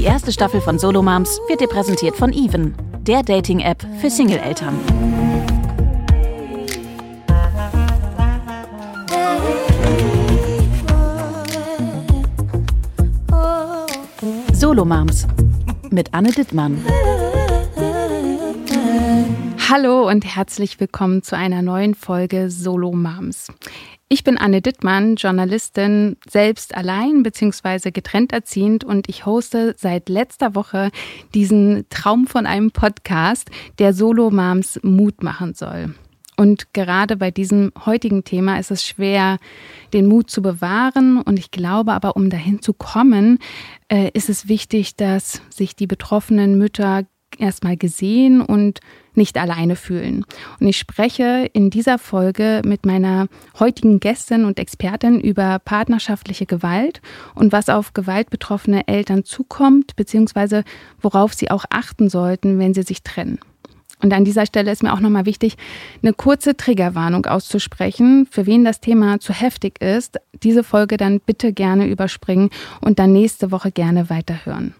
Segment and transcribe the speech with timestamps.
[0.00, 4.74] Die erste Staffel von Solo Moms wird dir präsentiert von Even, der Dating-App für Single-Eltern.
[14.54, 15.26] Solo Moms
[15.90, 16.82] mit Anne Dittmann.
[19.72, 23.52] Hallo und herzlich willkommen zu einer neuen Folge Solo Moms.
[24.08, 27.92] Ich bin Anne Dittmann, Journalistin, selbst allein bzw.
[27.92, 30.90] getrennt erziehend und ich hoste seit letzter Woche
[31.34, 33.48] diesen Traum von einem Podcast,
[33.78, 35.94] der Solo Moms Mut machen soll.
[36.36, 39.36] Und gerade bei diesem heutigen Thema ist es schwer,
[39.92, 41.20] den Mut zu bewahren.
[41.20, 43.38] Und ich glaube aber, um dahin zu kommen,
[43.88, 47.04] äh, ist es wichtig, dass sich die betroffenen Mütter
[47.40, 48.80] erstmal gesehen und
[49.14, 50.24] nicht alleine fühlen.
[50.60, 53.26] Und ich spreche in dieser Folge mit meiner
[53.58, 57.02] heutigen Gästin und Expertin über partnerschaftliche Gewalt
[57.34, 60.64] und was auf gewaltbetroffene Eltern zukommt, beziehungsweise
[61.00, 63.38] worauf sie auch achten sollten, wenn sie sich trennen.
[64.02, 65.56] Und an dieser Stelle ist mir auch nochmal wichtig,
[66.02, 68.26] eine kurze Triggerwarnung auszusprechen.
[68.30, 72.50] Für wen das Thema zu heftig ist, diese Folge dann bitte gerne überspringen
[72.80, 74.74] und dann nächste Woche gerne weiterhören.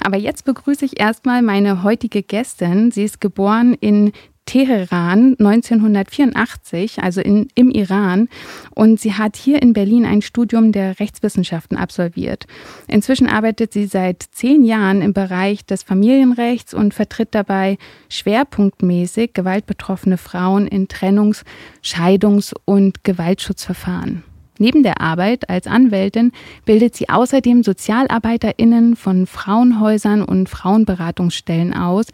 [0.00, 2.90] Aber jetzt begrüße ich erstmal meine heutige Gästin.
[2.90, 4.12] Sie ist geboren in
[4.46, 8.28] Teheran 1984, also in, im Iran.
[8.74, 12.46] Und sie hat hier in Berlin ein Studium der Rechtswissenschaften absolviert.
[12.86, 17.78] Inzwischen arbeitet sie seit zehn Jahren im Bereich des Familienrechts und vertritt dabei
[18.10, 21.44] schwerpunktmäßig gewaltbetroffene Frauen in Trennungs-,
[21.82, 24.24] Scheidungs- und Gewaltschutzverfahren.
[24.58, 26.32] Neben der Arbeit als Anwältin
[26.64, 32.06] bildet sie außerdem Sozialarbeiterinnen von Frauenhäusern und Frauenberatungsstellen aus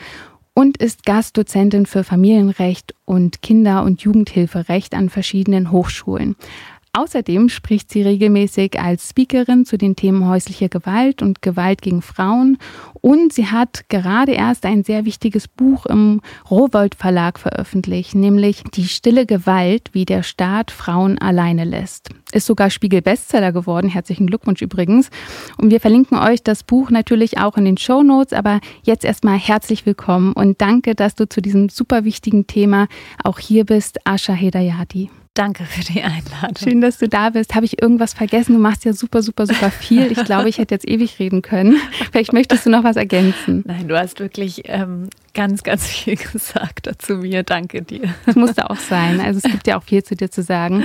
[0.54, 6.36] und ist Gastdozentin für Familienrecht und Kinder- und Jugendhilferecht an verschiedenen Hochschulen.
[6.92, 12.58] Außerdem spricht sie regelmäßig als Speakerin zu den Themen häusliche Gewalt und Gewalt gegen Frauen
[13.00, 18.88] und sie hat gerade erst ein sehr wichtiges Buch im Rowold Verlag veröffentlicht, nämlich Die
[18.88, 22.08] stille Gewalt, wie der Staat Frauen alleine lässt.
[22.32, 23.88] Ist sogar Spiegel Bestseller geworden.
[23.88, 25.10] Herzlichen Glückwunsch übrigens.
[25.58, 29.38] Und wir verlinken euch das Buch natürlich auch in den Show Notes, aber jetzt erstmal
[29.38, 32.88] herzlich willkommen und danke, dass du zu diesem super wichtigen Thema
[33.22, 35.08] auch hier bist, Asha Hedayati.
[35.34, 36.56] Danke für die Einladung.
[36.58, 37.54] Schön, dass du da bist.
[37.54, 38.54] Habe ich irgendwas vergessen?
[38.54, 40.10] Du machst ja super, super, super viel.
[40.10, 41.76] Ich glaube, ich hätte jetzt ewig reden können.
[42.10, 43.62] Vielleicht möchtest du noch was ergänzen.
[43.64, 47.44] Nein, du hast wirklich ähm, ganz, ganz viel gesagt dazu mir.
[47.44, 48.12] Danke dir.
[48.26, 49.20] Das musste auch sein.
[49.20, 50.84] Also es gibt ja auch viel zu dir zu sagen.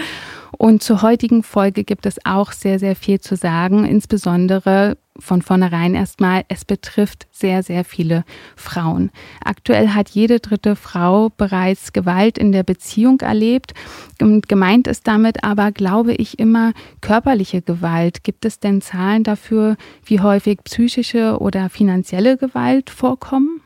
[0.57, 5.95] Und zur heutigen Folge gibt es auch sehr, sehr viel zu sagen, insbesondere von vornherein
[5.95, 9.11] erstmal, es betrifft sehr, sehr viele Frauen.
[9.43, 13.73] Aktuell hat jede dritte Frau bereits Gewalt in der Beziehung erlebt.
[14.21, 18.23] Und gemeint ist damit aber, glaube ich, immer körperliche Gewalt.
[18.23, 23.61] Gibt es denn Zahlen dafür, wie häufig psychische oder finanzielle Gewalt vorkommen?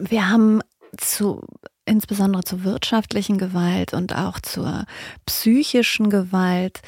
[0.00, 0.60] Wir haben
[0.96, 1.40] zu
[1.86, 4.86] insbesondere zur wirtschaftlichen Gewalt und auch zur
[5.26, 6.80] psychischen Gewalt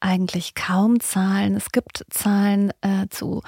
[0.00, 1.56] eigentlich kaum Zahlen.
[1.56, 3.42] Es gibt Zahlen äh, zu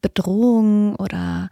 [0.00, 1.50] Bedrohungen oder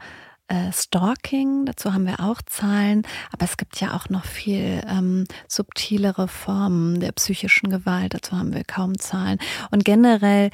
[0.49, 3.03] äh, Stalking, dazu haben wir auch Zahlen,
[3.33, 8.55] aber es gibt ja auch noch viel ähm, subtilere Formen der psychischen Gewalt, dazu haben
[8.55, 9.39] wir kaum Zahlen.
[9.71, 10.51] Und generell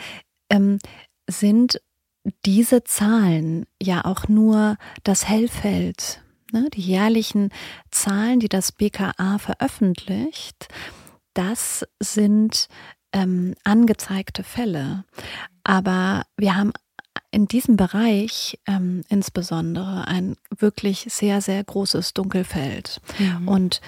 [0.51, 0.79] ähm,
[1.29, 1.81] sind
[2.45, 6.69] diese Zahlen ja auch nur das Hellfeld, ne?
[6.73, 7.51] die jährlichen
[7.91, 10.69] Zahlen, die das BKA veröffentlicht.
[11.35, 12.69] Das sind
[13.13, 15.05] ähm, angezeigte Fälle.
[15.65, 16.73] Aber wir haben
[17.31, 23.01] in diesem Bereich ähm, insbesondere ein wirklich sehr, sehr großes Dunkelfeld.
[23.19, 23.49] Mhm.
[23.49, 23.81] Und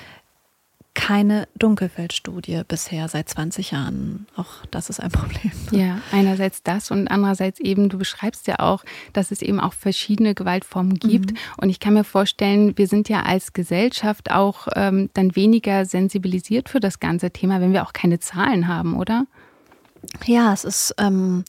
[0.95, 4.27] keine Dunkelfeldstudie bisher seit 20 Jahren.
[4.37, 5.53] Auch das ist ein Problem.
[5.71, 10.35] Ja, einerseits das und andererseits eben, du beschreibst ja auch, dass es eben auch verschiedene
[10.35, 11.33] Gewaltformen gibt.
[11.33, 11.37] Mhm.
[11.57, 16.69] Und ich kann mir vorstellen, wir sind ja als Gesellschaft auch ähm, dann weniger sensibilisiert
[16.69, 19.27] für das ganze Thema, wenn wir auch keine Zahlen haben, oder?
[20.27, 21.45] Ja, es ist, ähm,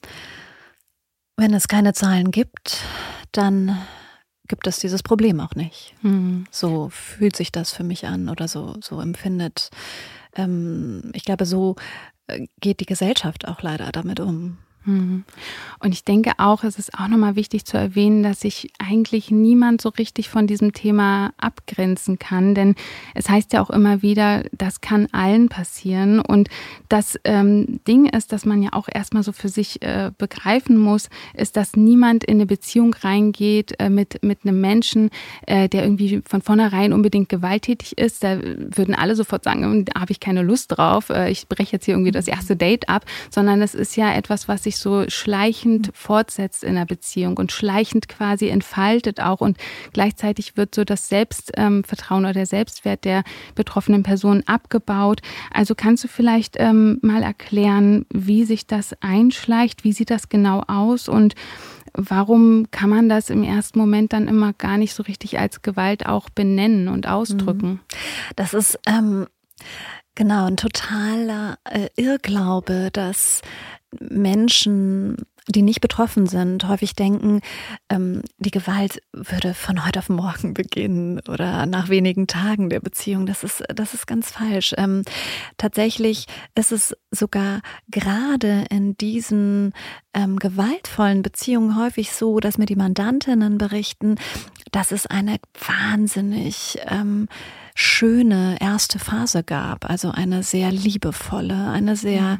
[1.36, 2.82] wenn es keine Zahlen gibt,
[3.32, 3.78] dann
[4.48, 5.94] gibt es dieses Problem auch nicht.
[6.02, 6.46] Mhm.
[6.50, 9.70] So fühlt sich das für mich an oder so, so empfindet.
[10.34, 11.76] Ähm, ich glaube, so
[12.26, 14.58] äh, geht die Gesellschaft auch leider damit um.
[14.86, 15.24] Mhm.
[15.80, 19.80] Und ich denke auch, es ist auch nochmal wichtig zu erwähnen, dass sich eigentlich niemand
[19.80, 22.54] so richtig von diesem Thema abgrenzen kann.
[22.54, 22.74] Denn
[23.14, 26.20] es heißt ja auch immer wieder, das kann allen passieren.
[26.20, 26.48] Und
[26.88, 31.08] das ähm, Ding ist, dass man ja auch erstmal so für sich äh, begreifen muss,
[31.34, 35.10] ist, dass niemand in eine Beziehung reingeht äh, mit, mit einem Menschen,
[35.46, 38.22] äh, der irgendwie von vornherein unbedingt gewalttätig ist.
[38.22, 41.10] Da würden alle sofort sagen, hm, da habe ich keine Lust drauf.
[41.10, 43.04] Äh, ich breche jetzt hier irgendwie das erste Date ab.
[43.30, 47.52] Sondern es ist ja etwas, was sich sich so schleichend fortsetzt in der Beziehung und
[47.52, 49.56] schleichend quasi entfaltet auch und
[49.92, 53.24] gleichzeitig wird so das Selbstvertrauen oder der Selbstwert der
[53.54, 55.20] betroffenen Person abgebaut.
[55.52, 60.62] Also kannst du vielleicht ähm, mal erklären, wie sich das einschleicht, wie sieht das genau
[60.66, 61.34] aus und
[61.94, 66.06] warum kann man das im ersten Moment dann immer gar nicht so richtig als Gewalt
[66.06, 67.68] auch benennen und ausdrücken?
[67.68, 67.80] Mhm.
[68.36, 69.26] Das ist ähm,
[70.14, 73.42] genau ein totaler äh, Irrglaube, dass
[74.00, 75.16] Menschen
[75.48, 77.40] die nicht betroffen sind, häufig denken,
[77.88, 83.26] ähm, die Gewalt würde von heute auf morgen beginnen oder nach wenigen Tagen der Beziehung.
[83.26, 84.74] Das ist, das ist ganz falsch.
[84.76, 85.02] Ähm,
[85.56, 86.26] tatsächlich
[86.56, 89.72] ist es sogar gerade in diesen
[90.14, 94.16] ähm, gewaltvollen Beziehungen häufig so, dass mir die Mandantinnen berichten,
[94.72, 97.28] dass es eine wahnsinnig ähm,
[97.78, 102.38] schöne erste Phase gab, also eine sehr liebevolle, eine sehr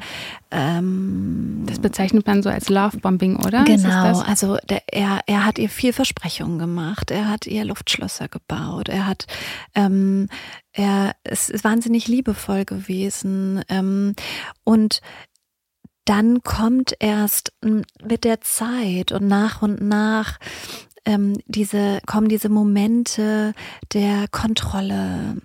[0.49, 3.63] ähm, das bezeichnet man so als Lovebombing, oder?
[3.63, 8.89] Genau, also der, er, er hat ihr viel Versprechungen gemacht, er hat ihr Luftschlösser gebaut,
[8.89, 9.27] er hat
[9.75, 10.27] ähm,
[10.71, 14.15] er ist wahnsinnig liebevoll gewesen ähm,
[14.63, 15.01] und
[16.05, 20.39] dann kommt erst mit der Zeit und nach und nach
[21.07, 23.53] ähm, diese, kommen diese Momente
[23.93, 25.37] der Kontrolle,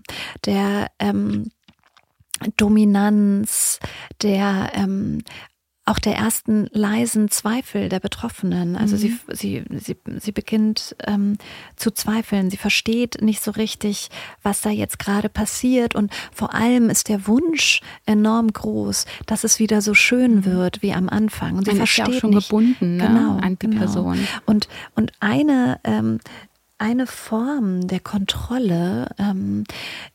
[0.45, 1.51] der ähm,
[2.57, 3.79] Dominanz,
[4.21, 5.23] der ähm,
[5.85, 8.77] auch der ersten leisen Zweifel der Betroffenen.
[8.77, 9.01] Also mhm.
[9.01, 11.39] sie, sie, sie, sie beginnt ähm,
[11.75, 12.51] zu zweifeln.
[12.51, 14.09] Sie versteht nicht so richtig,
[14.45, 15.97] was da jetzt gerade passiert.
[15.97, 20.45] Und vor allem ist der Wunsch enorm groß, dass es wieder so schön mhm.
[20.45, 21.57] wird wie am Anfang.
[21.57, 23.07] Und sie Man versteht ist ja auch schon nicht, gebunden ne?
[23.09, 23.79] genau, an die genau.
[23.79, 24.29] Person.
[24.47, 26.21] Und, und eine ähm,
[26.83, 29.63] eine Form der Kontrolle ähm,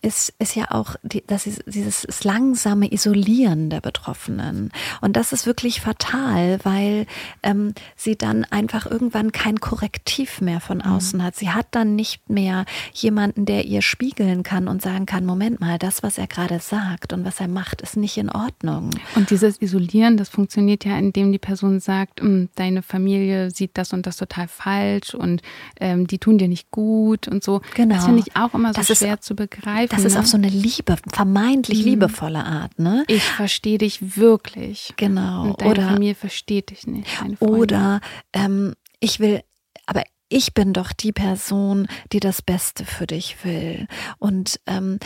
[0.01, 4.71] ist, ist ja auch die, das ist dieses langsame Isolieren der Betroffenen.
[4.99, 7.07] Und das ist wirklich fatal, weil
[7.41, 10.83] ähm, sie dann einfach irgendwann kein Korrektiv mehr von mhm.
[10.83, 11.23] außen mhm.
[11.23, 11.37] hat.
[11.37, 15.79] Sie hat dann nicht mehr jemanden, der ihr spiegeln kann und sagen kann, Moment mal,
[15.79, 18.89] das, was er gerade sagt und was er macht, ist nicht in Ordnung.
[19.15, 23.93] Und dieses Isolieren, das funktioniert ja, indem die Person sagt, hm, deine Familie sieht das
[23.93, 25.41] und das total falsch und
[25.79, 27.62] ähm, die tun dir nicht nicht gut und so.
[27.75, 27.95] Genau.
[27.95, 29.95] Das finde ich auch immer so das schwer ist, zu begreifen.
[29.95, 30.19] Das ist ne?
[30.19, 31.86] auf so eine Liebe, vermeintlich mhm.
[31.86, 33.04] liebevolle Art, ne?
[33.07, 34.94] Ich verstehe dich wirklich.
[34.98, 35.44] Genau.
[35.44, 37.07] Und deine oder, Familie versteht dich nicht.
[37.39, 38.01] Oder
[38.33, 39.42] ähm, ich will,
[39.86, 43.88] aber ich bin doch die Person, die das Beste für dich will.
[44.18, 45.00] Und ähm,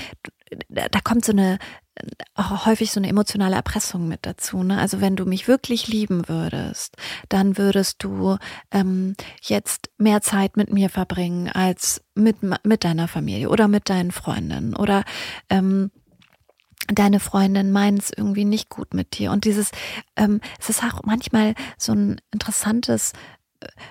[0.70, 1.60] da kommt so eine
[2.36, 4.64] auch häufig so eine emotionale Erpressung mit dazu.
[4.64, 4.80] Ne?
[4.80, 6.96] Also wenn du mich wirklich lieben würdest,
[7.30, 8.38] dann würdest du
[8.72, 14.12] ähm, jetzt mehr Zeit mit mir verbringen als mit, mit deiner Familie oder mit deinen
[14.12, 15.04] Freundinnen oder
[15.50, 15.92] ähm,
[16.88, 19.32] deine Freundin meint es irgendwie nicht gut mit dir.
[19.32, 19.72] Und dieses,
[20.16, 23.14] ähm, es ist auch manchmal so ein interessantes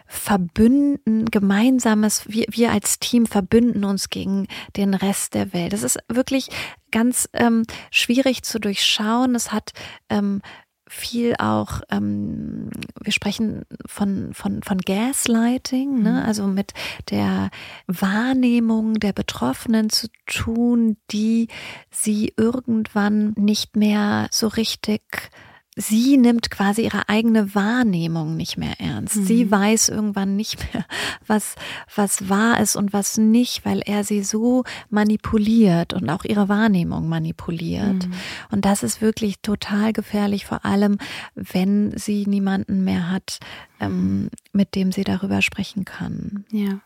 [0.07, 4.47] verbünden, gemeinsames, wir, wir als Team verbünden uns gegen
[4.77, 5.73] den Rest der Welt.
[5.73, 6.49] Das ist wirklich
[6.91, 9.35] ganz ähm, schwierig zu durchschauen.
[9.35, 9.73] Es hat
[10.09, 10.43] ähm,
[10.91, 12.69] viel auch, ähm,
[13.01, 16.11] wir sprechen von, von, von Gaslighting, ne?
[16.11, 16.27] Mhm.
[16.27, 16.73] also mit
[17.11, 17.51] der
[17.87, 21.47] Wahrnehmung der Betroffenen zu tun, die
[21.93, 25.31] sie irgendwann nicht mehr so richtig
[25.77, 29.17] sie nimmt quasi ihre eigene Wahrnehmung nicht mehr ernst.
[29.17, 29.25] Mhm.
[29.25, 30.85] Sie weiß irgendwann nicht mehr,
[31.27, 31.55] was,
[31.95, 37.09] was wahr ist und was nicht, weil er sie so manipuliert und auch ihre Wahrnehmung
[37.09, 38.07] manipuliert.
[38.07, 38.13] Mhm.
[38.51, 40.99] Und das ist wirklich total gefährlich, vor allem
[41.35, 43.39] wenn sie niemanden mehr hat,
[43.79, 46.45] ähm, mit dem sie darüber sprechen kann.
[46.51, 46.81] Ja.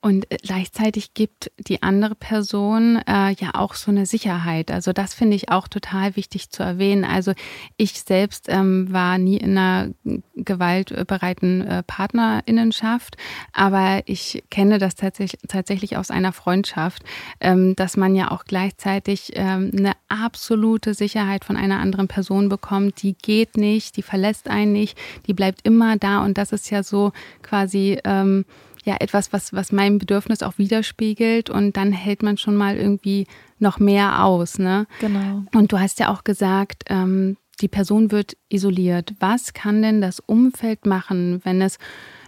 [0.00, 4.70] Und gleichzeitig gibt die andere Person äh, ja auch so eine Sicherheit.
[4.70, 7.04] Also das finde ich auch total wichtig zu erwähnen.
[7.04, 7.32] Also
[7.76, 9.90] ich selbst ähm, war nie in einer
[10.36, 13.16] gewaltbereiten äh, Partnerinnenschaft,
[13.52, 17.02] aber ich kenne das tatsächlich, tatsächlich aus einer Freundschaft,
[17.40, 23.02] ähm, dass man ja auch gleichzeitig ähm, eine absolute Sicherheit von einer anderen Person bekommt.
[23.02, 26.84] Die geht nicht, die verlässt einen nicht, die bleibt immer da und das ist ja
[26.84, 27.10] so
[27.42, 28.44] quasi ähm,
[28.84, 33.26] ja etwas, was, was mein Bedürfnis auch widerspiegelt und dann hält man schon mal irgendwie
[33.58, 34.58] noch mehr aus.
[34.58, 34.86] Ne?
[35.00, 35.42] Genau.
[35.54, 39.14] Und du hast ja auch gesagt, ähm, die Person wird isoliert.
[39.20, 41.78] Was kann denn das Umfeld machen, wenn es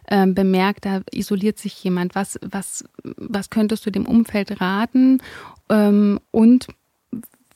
[0.08, 2.14] ähm, bemerkt, da isoliert sich jemand?
[2.14, 5.22] Was, was, was könntest du dem Umfeld raten?
[5.68, 6.66] Ähm, und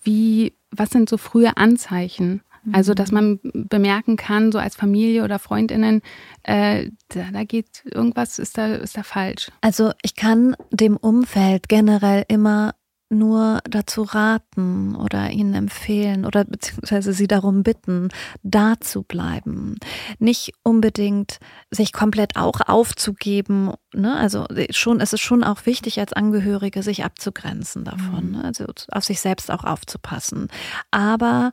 [0.03, 2.43] wie, was sind so frühe Anzeichen?
[2.73, 6.03] Also, dass man bemerken kann, so als Familie oder Freundinnen,
[6.43, 9.51] äh, da, da geht irgendwas, ist da, ist da falsch.
[9.61, 12.75] Also, ich kann dem Umfeld generell immer
[13.11, 18.09] nur dazu raten oder ihnen empfehlen oder beziehungsweise sie darum bitten,
[18.43, 19.77] da zu bleiben.
[20.19, 21.39] Nicht unbedingt
[21.71, 23.73] sich komplett auch aufzugeben.
[23.93, 24.17] Ne?
[24.17, 28.33] Also schon, es ist schon auch wichtig als Angehörige, sich abzugrenzen davon, mhm.
[28.33, 28.45] ne?
[28.45, 30.49] also auf sich selbst auch aufzupassen.
[30.91, 31.53] Aber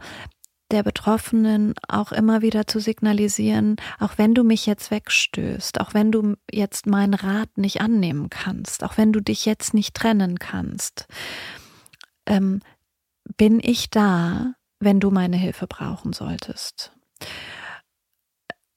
[0.71, 6.11] der Betroffenen auch immer wieder zu signalisieren, auch wenn du mich jetzt wegstößt, auch wenn
[6.11, 11.07] du jetzt meinen Rat nicht annehmen kannst, auch wenn du dich jetzt nicht trennen kannst,
[12.25, 12.61] ähm,
[13.37, 16.91] bin ich da, wenn du meine Hilfe brauchen solltest.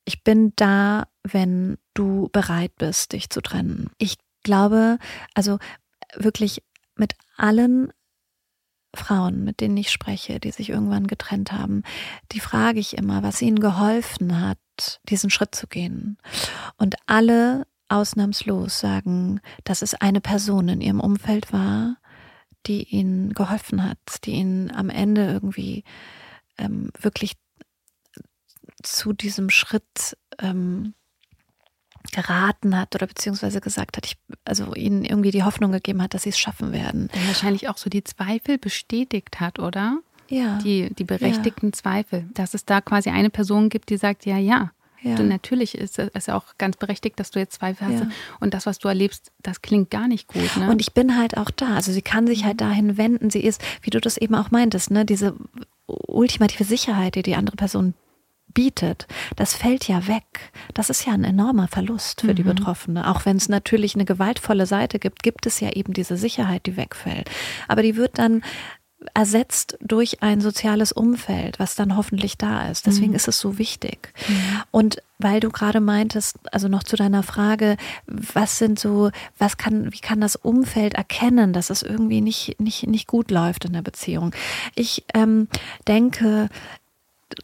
[0.04, 3.90] Ich bin da, wenn du bereit bist, dich zu trennen.
[3.98, 4.98] Ich glaube,
[5.34, 5.58] also
[6.14, 6.62] wirklich
[6.96, 7.92] mit allen
[8.96, 11.82] Frauen, mit denen ich spreche, die sich irgendwann getrennt haben,
[12.32, 14.58] die frage ich immer, was ihnen geholfen hat,
[15.08, 16.18] diesen Schritt zu gehen.
[16.76, 21.96] Und alle ausnahmslos sagen, dass es eine Person in ihrem Umfeld war,
[22.66, 25.84] die ihnen geholfen hat, die ihnen am Ende irgendwie
[26.58, 27.34] ähm, wirklich
[28.82, 30.94] zu diesem Schritt ähm,
[32.12, 36.24] geraten hat oder beziehungsweise gesagt hat, ich, also ihnen irgendwie die Hoffnung gegeben hat, dass
[36.24, 37.08] sie es schaffen werden.
[37.14, 39.98] Und wahrscheinlich auch so die Zweifel bestätigt hat, oder?
[40.28, 40.58] Ja.
[40.58, 41.72] Die, die berechtigten ja.
[41.72, 42.26] Zweifel.
[42.34, 44.72] Dass es da quasi eine Person gibt, die sagt, ja, ja.
[45.02, 45.16] Ja.
[45.16, 48.00] Und natürlich ist es auch ganz berechtigt, dass du jetzt Zweifel hast.
[48.00, 48.08] Ja.
[48.40, 50.56] Und das, was du erlebst, das klingt gar nicht gut.
[50.56, 50.70] Ne?
[50.70, 51.74] Und ich bin halt auch da.
[51.74, 53.28] Also sie kann sich halt dahin wenden.
[53.28, 55.34] Sie ist, wie du das eben auch meintest, ne, diese
[55.86, 57.92] ultimative Sicherheit, die die andere Person
[58.54, 59.06] bietet,
[59.36, 60.52] das fällt ja weg.
[60.72, 62.36] Das ist ja ein enormer Verlust für mhm.
[62.36, 63.10] die Betroffene.
[63.10, 66.76] Auch wenn es natürlich eine gewaltvolle Seite gibt, gibt es ja eben diese Sicherheit, die
[66.76, 67.30] wegfällt.
[67.68, 68.42] Aber die wird dann
[69.12, 72.86] ersetzt durch ein soziales Umfeld, was dann hoffentlich da ist.
[72.86, 73.16] Deswegen mhm.
[73.16, 74.12] ist es so wichtig.
[74.28, 74.62] Mhm.
[74.70, 79.92] Und weil du gerade meintest, also noch zu deiner Frage, was sind so, was kann,
[79.92, 83.82] wie kann das Umfeld erkennen, dass es irgendwie nicht, nicht, nicht gut läuft in der
[83.82, 84.34] Beziehung?
[84.74, 85.48] Ich ähm,
[85.86, 86.48] denke,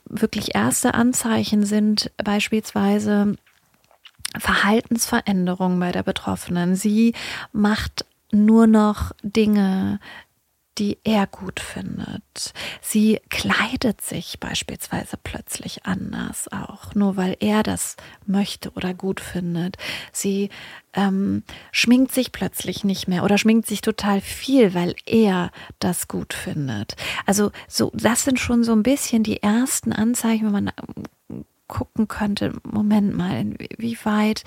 [0.04, 3.36] wirklich erste Anzeichen sind beispielsweise
[4.38, 6.76] Verhaltensveränderungen bei der Betroffenen.
[6.76, 7.14] Sie
[7.52, 9.98] macht nur noch Dinge,
[10.78, 12.54] die er gut findet.
[12.80, 17.96] Sie kleidet sich beispielsweise plötzlich anders auch, nur weil er das
[18.26, 19.76] möchte oder gut findet.
[20.12, 20.48] Sie
[20.94, 26.32] ähm, schminkt sich plötzlich nicht mehr oder schminkt sich total viel, weil er das gut
[26.32, 26.96] findet.
[27.26, 30.72] Also so, das sind schon so ein bisschen die ersten Anzeichen, wenn man
[31.70, 34.44] gucken könnte, Moment mal, wie weit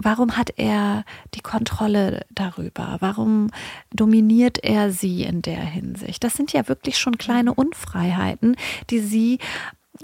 [0.00, 2.96] warum hat er die Kontrolle darüber?
[3.00, 3.50] Warum
[3.92, 6.24] dominiert er sie in der Hinsicht?
[6.24, 8.56] Das sind ja wirklich schon kleine Unfreiheiten,
[8.90, 9.38] die sie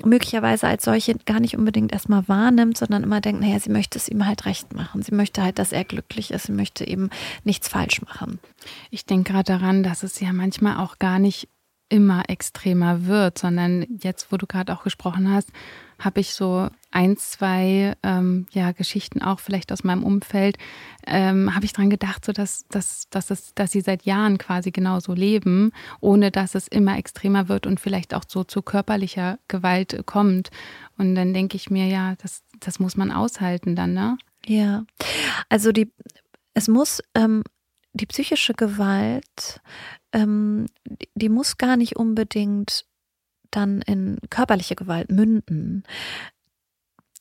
[0.03, 4.09] möglicherweise als solche gar nicht unbedingt erstmal wahrnimmt, sondern immer denkt, naja, sie möchte es
[4.09, 5.03] ihm halt recht machen.
[5.03, 6.47] Sie möchte halt, dass er glücklich ist.
[6.47, 7.11] Sie möchte eben
[7.45, 8.41] nichts falsch machen.
[8.91, 11.49] Ich denke gerade daran, dass es ja manchmal auch gar nicht
[11.89, 15.51] immer extremer wird, sondern jetzt, wo du gerade auch gesprochen hast,
[15.99, 20.57] habe ich so ein, zwei ähm, ja, Geschichten auch vielleicht aus meinem Umfeld,
[21.07, 24.71] ähm, habe ich dran gedacht, so dass, dass, dass, es, dass sie seit Jahren quasi
[24.71, 30.07] genauso leben, ohne dass es immer extremer wird und vielleicht auch so zu körperlicher Gewalt
[30.07, 30.51] kommt.
[30.97, 34.17] Und dann denke ich mir, ja, das, das muss man aushalten dann, ne?
[34.47, 34.85] Ja,
[35.49, 35.91] also die,
[36.53, 37.43] es muss ähm,
[37.93, 39.61] die psychische Gewalt,
[40.13, 42.87] ähm, die, die muss gar nicht unbedingt
[43.51, 45.85] dann in körperliche Gewalt münden.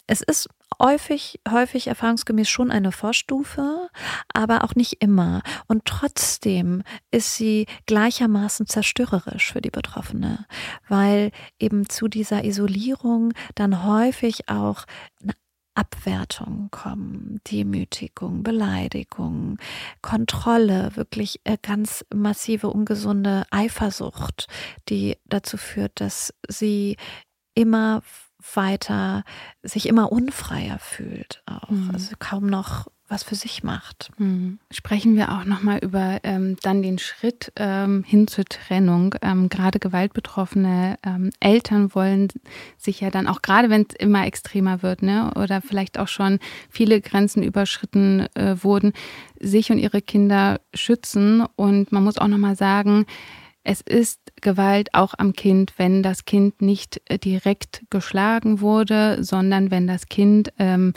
[0.05, 0.50] Es ist
[0.81, 3.89] häufig, häufig erfahrungsgemäß schon eine Vorstufe,
[4.33, 5.41] aber auch nicht immer.
[5.67, 10.45] Und trotzdem ist sie gleichermaßen zerstörerisch für die Betroffene,
[10.88, 14.86] weil eben zu dieser Isolierung dann häufig auch
[15.22, 15.33] eine
[15.75, 19.57] Abwertung kommen, Demütigung, Beleidigung,
[20.01, 24.48] Kontrolle, wirklich äh, ganz massive ungesunde Eifersucht,
[24.89, 26.98] die dazu führt, dass sie
[27.55, 28.01] immer
[28.53, 29.23] weiter
[29.62, 31.69] sich immer unfreier fühlt auch.
[31.69, 31.91] Mhm.
[31.93, 34.09] Also kaum noch was für sich macht.
[34.17, 34.59] Mhm.
[34.71, 39.15] Sprechen wir auch nochmal über ähm, dann den Schritt ähm, hin zur Trennung.
[39.21, 42.29] Ähm, gerade gewaltbetroffene ähm, Eltern wollen
[42.77, 46.39] sich ja dann auch, gerade wenn es immer extremer wird, ne, oder vielleicht auch schon
[46.69, 48.93] viele Grenzen überschritten äh, wurden,
[49.39, 51.45] sich und ihre Kinder schützen.
[51.55, 53.05] Und man muss auch nochmal sagen,
[53.63, 59.72] es ist Gewalt auch am Kind, wenn das Kind nicht äh, direkt geschlagen wurde, sondern
[59.72, 60.93] wenn das Kind ähm,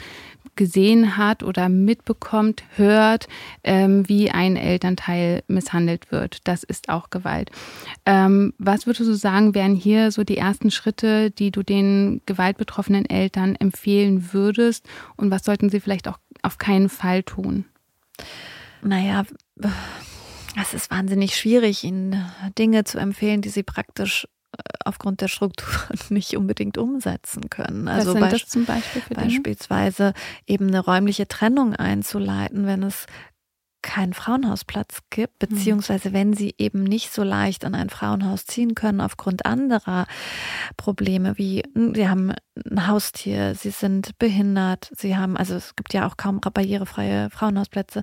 [0.57, 3.29] gesehen hat oder mitbekommt, hört,
[3.63, 6.41] ähm, wie ein Elternteil misshandelt wird.
[6.49, 7.51] Das ist auch Gewalt.
[8.07, 13.09] Ähm, was würdest du sagen, wären hier so die ersten Schritte, die du den gewaltbetroffenen
[13.09, 14.89] Eltern empfehlen würdest?
[15.17, 17.67] Und was sollten sie vielleicht auch auf keinen Fall tun?
[18.83, 19.25] Naja,
[20.63, 25.69] es ist wahnsinnig schwierig, ihnen Dinge zu empfehlen, die sie praktisch äh, aufgrund der Struktur
[26.09, 27.89] nicht unbedingt umsetzen können.
[27.89, 28.13] Also
[28.65, 30.15] Beispiel für beispielsweise
[30.47, 33.07] eben eine räumliche Trennung einzuleiten, wenn es
[33.87, 35.47] keinen Frauenhausplatz gibt, mhm.
[35.49, 40.07] beziehungsweise wenn sie eben nicht so leicht an ein Frauenhaus ziehen können aufgrund anderer
[40.77, 42.33] Probleme, wie hm, sie haben
[42.69, 48.03] ein Haustier, sie sind behindert, sie haben, also es gibt ja auch kaum barrierefreie Frauenhausplätze,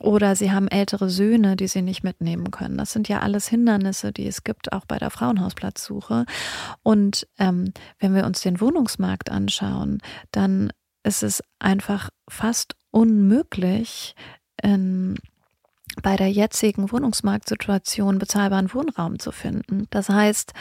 [0.00, 2.76] oder sie haben ältere Söhne, die sie nicht mitnehmen können.
[2.76, 6.24] Das sind ja alles Hindernisse, die es gibt, auch bei der Frauenhausplatzsuche.
[6.82, 9.98] Und ähm, wenn wir uns den Wohnungsmarkt anschauen,
[10.32, 10.72] dann
[11.04, 14.14] ist es einfach fast unmöglich,
[14.62, 15.18] in,
[16.02, 19.86] bei der jetzigen Wohnungsmarktsituation bezahlbaren Wohnraum zu finden.
[19.90, 20.52] Das heißt,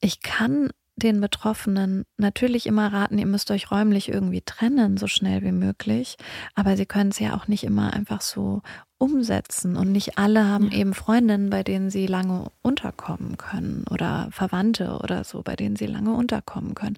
[0.00, 5.42] ich kann den Betroffenen natürlich immer raten, ihr müsst euch räumlich irgendwie trennen, so schnell
[5.42, 6.16] wie möglich.
[6.54, 8.62] Aber sie können es ja auch nicht immer einfach so
[8.98, 9.76] umsetzen.
[9.76, 10.78] Und nicht alle haben ja.
[10.78, 15.86] eben Freundinnen, bei denen sie lange unterkommen können oder Verwandte oder so, bei denen sie
[15.86, 16.96] lange unterkommen können.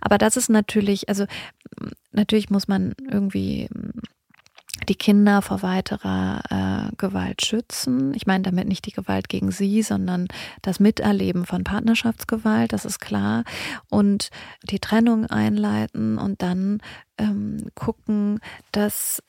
[0.00, 1.26] Aber das ist natürlich, also
[2.12, 3.68] natürlich muss man irgendwie
[4.88, 8.12] die Kinder vor weiterer äh, Gewalt schützen.
[8.14, 10.28] Ich meine damit nicht die Gewalt gegen sie, sondern
[10.62, 13.44] das Miterleben von Partnerschaftsgewalt, das ist klar.
[13.88, 14.30] Und
[14.62, 16.80] die Trennung einleiten und dann
[17.18, 18.40] ähm, gucken,
[18.72, 19.22] dass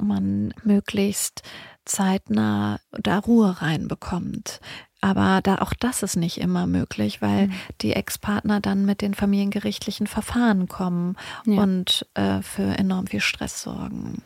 [0.00, 1.42] man möglichst
[1.84, 4.60] zeitnah da Ruhe reinbekommt.
[5.00, 7.52] Aber da auch das ist nicht immer möglich, weil mhm.
[7.82, 11.16] die Ex-Partner dann mit den familiengerichtlichen Verfahren kommen
[11.46, 11.62] ja.
[11.62, 14.22] und äh, für enorm viel Stress sorgen.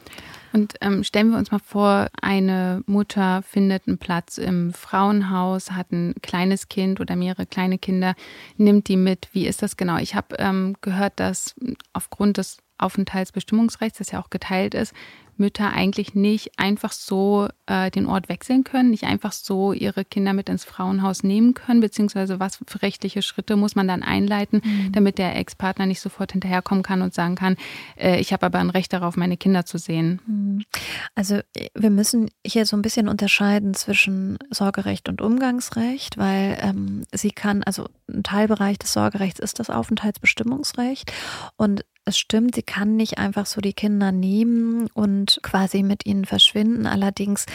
[0.53, 5.93] Und ähm, stellen wir uns mal vor, eine Mutter findet einen Platz im Frauenhaus, hat
[5.93, 8.15] ein kleines Kind oder mehrere kleine Kinder,
[8.57, 9.29] nimmt die mit.
[9.33, 9.97] Wie ist das genau?
[9.97, 11.55] Ich habe ähm, gehört, dass
[11.93, 14.93] aufgrund des Aufenthaltsbestimmungsrechts, das ja auch geteilt ist,
[15.37, 20.33] Mütter eigentlich nicht einfach so äh, den Ort wechseln können, nicht einfach so ihre Kinder
[20.33, 24.93] mit ins Frauenhaus nehmen können, beziehungsweise was für rechtliche Schritte muss man dann einleiten, mhm.
[24.93, 27.57] damit der Ex-Partner nicht sofort hinterherkommen kann und sagen kann,
[27.97, 30.21] äh, ich habe aber ein Recht darauf, meine Kinder zu sehen.
[30.27, 30.65] Mhm.
[31.15, 31.41] Also
[31.75, 37.63] wir müssen hier so ein bisschen unterscheiden zwischen Sorgerecht und Umgangsrecht, weil ähm, sie kann,
[37.63, 41.13] also ein Teilbereich des Sorgerechts ist das Aufenthaltsbestimmungsrecht
[41.57, 46.25] und es stimmt, sie kann nicht einfach so die Kinder nehmen und quasi mit ihnen
[46.25, 46.87] verschwinden.
[46.87, 47.47] Allerdings,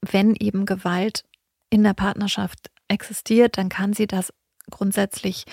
[0.00, 1.24] wenn eben Gewalt
[1.70, 4.32] in der Partnerschaft existiert, dann kann sie das
[4.70, 5.44] grundsätzlich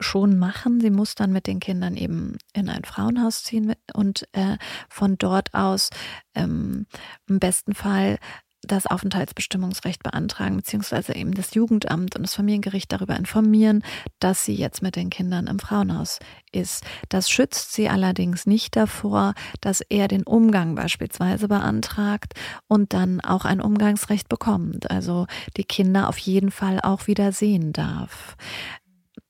[0.00, 0.80] schon machen.
[0.80, 4.56] Sie muss dann mit den Kindern eben in ein Frauenhaus ziehen und äh,
[4.88, 5.90] von dort aus
[6.34, 6.86] ähm,
[7.28, 8.18] im besten Fall
[8.62, 13.84] das Aufenthaltsbestimmungsrecht beantragen, beziehungsweise eben das Jugendamt und das Familiengericht darüber informieren,
[14.18, 16.18] dass sie jetzt mit den Kindern im Frauenhaus
[16.50, 16.84] ist.
[17.08, 22.34] Das schützt sie allerdings nicht davor, dass er den Umgang beispielsweise beantragt
[22.66, 24.90] und dann auch ein Umgangsrecht bekommt.
[24.90, 28.36] Also die Kinder auf jeden Fall auch wieder sehen darf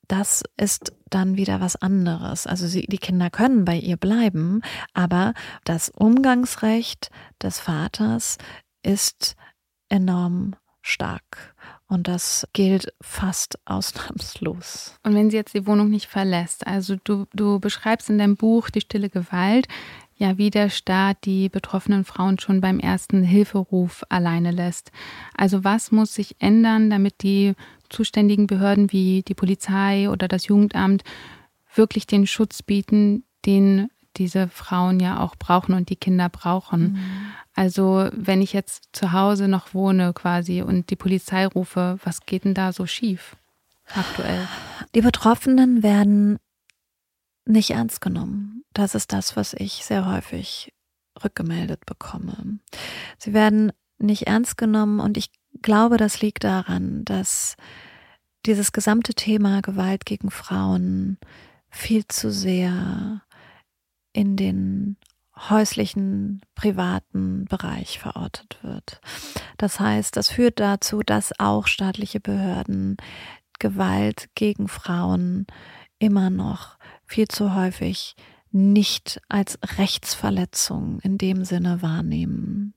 [0.09, 2.47] das ist dann wieder was anderes.
[2.47, 4.61] Also sie, die Kinder können bei ihr bleiben,
[4.93, 7.11] aber das Umgangsrecht
[7.41, 8.37] des Vaters
[8.83, 9.35] ist
[9.89, 11.55] enorm stark.
[11.87, 14.95] Und das gilt fast ausnahmslos.
[15.03, 18.69] Und wenn sie jetzt die Wohnung nicht verlässt, also du, du beschreibst in deinem Buch
[18.69, 19.67] die stille Gewalt,
[20.15, 24.91] ja, wie der Staat die betroffenen Frauen schon beim ersten Hilferuf alleine lässt.
[25.35, 27.53] Also was muss sich ändern, damit die
[27.87, 31.03] zuständigen Behörden wie die Polizei oder das Jugendamt
[31.73, 36.93] wirklich den Schutz bieten, den diese Frauen ja auch brauchen und die Kinder brauchen.
[36.93, 36.99] Mhm.
[37.55, 42.45] Also wenn ich jetzt zu Hause noch wohne quasi und die Polizei rufe, was geht
[42.45, 43.35] denn da so schief
[43.95, 44.47] aktuell?
[44.93, 46.37] Die Betroffenen werden
[47.45, 48.63] nicht ernst genommen.
[48.73, 50.71] Das ist das, was ich sehr häufig
[51.23, 52.59] rückgemeldet bekomme.
[53.17, 57.55] Sie werden nicht ernst genommen und ich glaube, das liegt daran, dass
[58.45, 61.17] dieses gesamte Thema Gewalt gegen Frauen
[61.69, 63.21] viel zu sehr
[64.13, 64.97] in den
[65.49, 68.99] häuslichen, privaten Bereich verortet wird.
[69.57, 72.97] Das heißt, das führt dazu, dass auch staatliche Behörden
[73.59, 75.45] Gewalt gegen Frauen
[75.97, 78.15] immer noch viel zu häufig
[78.51, 82.73] nicht als Rechtsverletzung in dem Sinne wahrnehmen,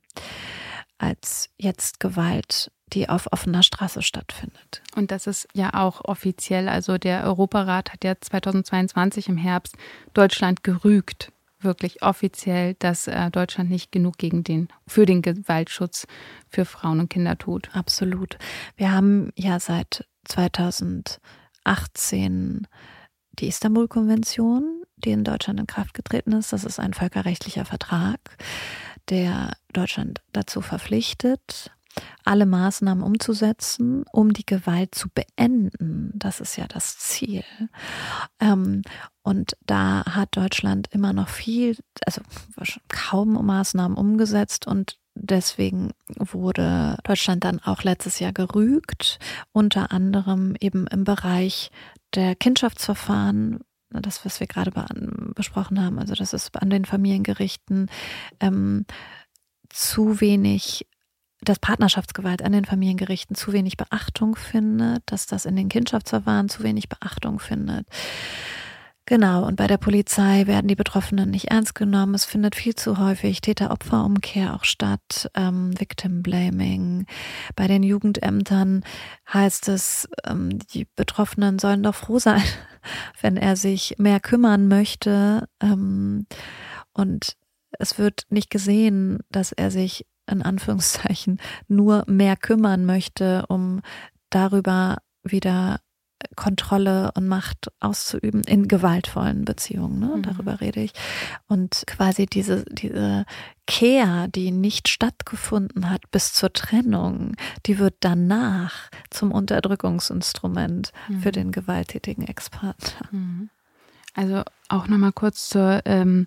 [0.98, 4.82] als jetzt Gewalt die auf offener Straße stattfindet.
[4.94, 6.68] Und das ist ja auch offiziell.
[6.68, 9.76] Also der Europarat hat ja 2022 im Herbst
[10.14, 16.06] Deutschland gerügt, wirklich offiziell, dass äh, Deutschland nicht genug gegen den, für den Gewaltschutz
[16.48, 17.74] für Frauen und Kinder tut.
[17.74, 18.36] Absolut.
[18.76, 22.66] Wir haben ja seit 2018
[23.38, 26.52] die Istanbul-Konvention, die in Deutschland in Kraft getreten ist.
[26.52, 28.20] Das ist ein völkerrechtlicher Vertrag,
[29.08, 31.72] der Deutschland dazu verpflichtet,
[32.24, 36.12] alle Maßnahmen umzusetzen, um die Gewalt zu beenden.
[36.14, 37.44] Das ist ja das Ziel.
[38.40, 38.82] Ähm,
[39.22, 41.76] und da hat Deutschland immer noch viel,
[42.06, 42.22] also
[42.88, 49.18] kaum Maßnahmen umgesetzt und Deswegen wurde Deutschland dann auch letztes Jahr gerügt,
[49.52, 51.70] unter anderem eben im Bereich
[52.14, 54.72] der Kindschaftsverfahren, das, was wir gerade
[55.34, 57.90] besprochen haben, also dass es an den Familiengerichten
[58.40, 58.86] ähm,
[59.68, 60.86] zu wenig
[61.44, 66.62] dass Partnerschaftsgewalt an den Familiengerichten zu wenig Beachtung findet, dass das in den Kindschaftsverfahren zu
[66.62, 67.86] wenig Beachtung findet.
[69.04, 72.14] Genau, und bei der Polizei werden die Betroffenen nicht ernst genommen.
[72.14, 77.06] Es findet viel zu häufig Täter-Opfer-Umkehr auch statt, ähm, Victim-Blaming.
[77.56, 78.84] Bei den Jugendämtern
[79.32, 82.44] heißt es, ähm, die Betroffenen sollen doch froh sein,
[83.20, 85.48] wenn er sich mehr kümmern möchte.
[85.60, 86.26] Ähm,
[86.92, 87.36] und
[87.78, 93.80] es wird nicht gesehen, dass er sich in Anführungszeichen nur mehr kümmern möchte, um
[94.30, 95.80] darüber wieder
[96.36, 99.98] Kontrolle und Macht auszuüben in gewaltvollen Beziehungen.
[99.98, 100.16] Ne?
[100.16, 100.22] Mhm.
[100.22, 100.92] Darüber rede ich.
[101.46, 103.24] Und quasi diese, diese
[103.66, 107.34] Kehr, die nicht stattgefunden hat bis zur Trennung,
[107.66, 111.20] die wird danach zum Unterdrückungsinstrument mhm.
[111.20, 113.08] für den gewalttätigen Ex-Partner.
[113.10, 113.50] Mhm.
[114.14, 116.26] Also auch nochmal kurz zur ähm,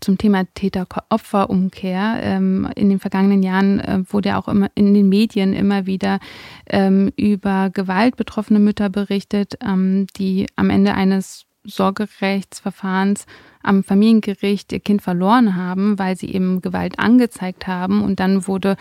[0.00, 2.20] zum Thema Täter-Opfer-Umkehr.
[2.22, 6.18] Ähm, in den vergangenen Jahren äh, wurde auch immer in den Medien immer wieder
[6.66, 13.26] ähm, über gewaltbetroffene Mütter berichtet, ähm, die am Ende eines Sorgerechtsverfahrens
[13.62, 18.02] am Familiengericht ihr Kind verloren haben, weil sie eben Gewalt angezeigt haben.
[18.02, 18.76] Und dann wurde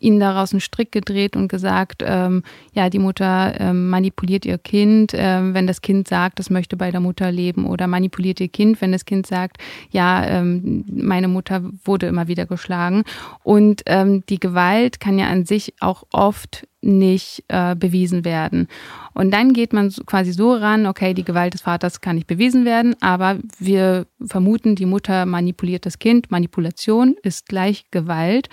[0.00, 5.12] ihnen daraus ein Strick gedreht und gesagt, ähm, ja, die Mutter ähm, manipuliert ihr Kind,
[5.14, 8.80] ähm, wenn das Kind sagt, es möchte bei der Mutter leben oder manipuliert ihr Kind,
[8.80, 9.58] wenn das Kind sagt,
[9.90, 13.04] ja, ähm, meine Mutter wurde immer wieder geschlagen.
[13.42, 18.68] Und ähm, die Gewalt kann ja an sich auch oft nicht äh, bewiesen werden.
[19.12, 22.64] Und dann geht man quasi so ran, okay, die Gewalt des Vaters kann nicht bewiesen
[22.64, 26.30] werden, aber wir vermuten, die Mutter manipuliert das Kind.
[26.30, 28.48] Manipulation ist gleich Gewalt.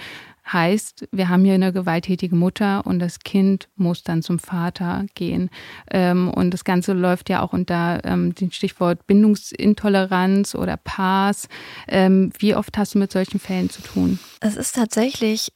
[0.52, 5.50] Heißt, wir haben hier eine gewalttätige Mutter und das Kind muss dann zum Vater gehen.
[5.90, 11.48] Ähm, und das Ganze läuft ja auch unter ähm, dem Stichwort Bindungsintoleranz oder Pass.
[11.88, 14.20] Ähm, wie oft hast du mit solchen Fällen zu tun?
[14.42, 15.54] Es ist tatsächlich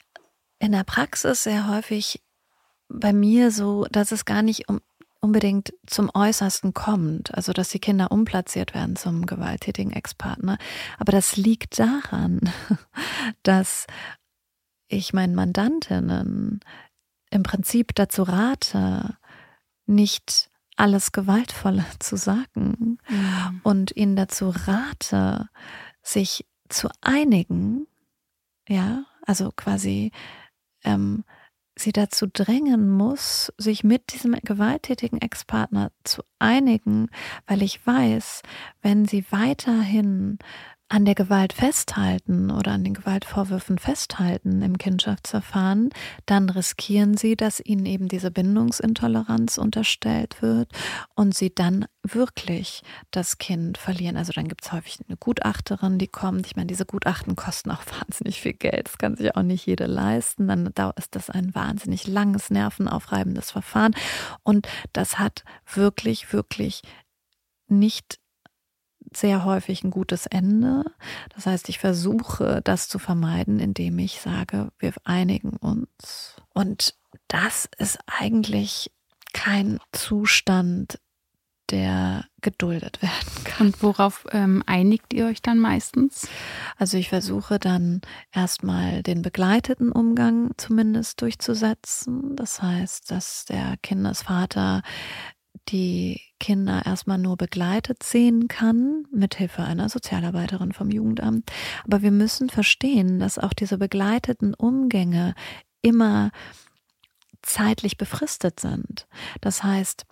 [0.59, 2.21] in der Praxis sehr häufig
[2.87, 4.79] bei mir so, dass es gar nicht um,
[5.19, 10.57] unbedingt zum Äußersten kommt, also dass die Kinder umplatziert werden zum gewalttätigen Ex-Partner.
[10.97, 12.39] Aber das liegt daran,
[13.43, 13.87] dass
[14.87, 16.61] ich meinen Mandantinnen
[17.29, 19.17] im Prinzip dazu rate,
[19.85, 23.61] nicht alles Gewaltvolle zu sagen mhm.
[23.63, 25.49] und ihnen dazu rate,
[26.01, 27.87] sich zu einigen,
[28.67, 30.11] ja, also quasi
[30.83, 31.23] ähm,
[31.79, 37.09] sie dazu drängen muss, sich mit diesem gewalttätigen Ex-Partner zu einigen,
[37.45, 38.41] weil ich weiß,
[38.81, 40.39] wenn sie weiterhin
[40.89, 45.89] an der Gewalt festhalten oder an den Gewaltvorwürfen festhalten im Kindschaftsverfahren,
[46.25, 50.71] dann riskieren sie, dass ihnen eben diese Bindungsintoleranz unterstellt wird
[51.13, 54.15] und sie dann wirklich das Kind verlieren.
[54.15, 56.47] Also dann gibt es häufig eine Gutachterin, die kommt.
[56.47, 58.87] Ich meine, diese Gutachten kosten auch wahnsinnig viel Geld.
[58.87, 60.47] Das kann sich auch nicht jede leisten.
[60.47, 63.93] Dann ist das ein wahnsinnig langes, nervenaufreibendes Verfahren.
[64.43, 66.81] Und das hat wirklich, wirklich
[67.67, 68.19] nicht
[69.15, 70.85] sehr häufig ein gutes Ende.
[71.33, 76.35] Das heißt, ich versuche das zu vermeiden, indem ich sage, wir einigen uns.
[76.53, 76.95] Und
[77.27, 78.91] das ist eigentlich
[79.33, 80.99] kein Zustand,
[81.69, 83.67] der geduldet werden kann.
[83.67, 86.27] Und worauf ähm, einigt ihr euch dann meistens?
[86.77, 92.35] Also ich versuche dann erstmal den begleiteten Umgang zumindest durchzusetzen.
[92.35, 94.81] Das heißt, dass der Kindesvater
[95.69, 101.51] die Kinder erstmal nur begleitet sehen kann, mithilfe einer Sozialarbeiterin vom Jugendamt.
[101.83, 105.35] Aber wir müssen verstehen, dass auch diese begleiteten Umgänge
[105.81, 106.31] immer
[107.41, 109.07] zeitlich befristet sind.
[109.41, 110.05] Das heißt,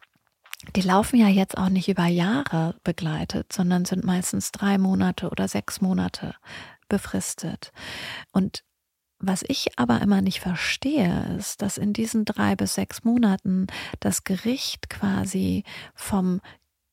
[0.75, 5.47] die laufen ja jetzt auch nicht über Jahre begleitet, sondern sind meistens drei Monate oder
[5.47, 6.35] sechs Monate
[6.89, 7.71] befristet.
[8.31, 8.63] Und
[9.19, 13.67] was ich aber immer nicht verstehe, ist, dass in diesen drei bis sechs Monaten
[13.99, 16.41] das Gericht quasi vom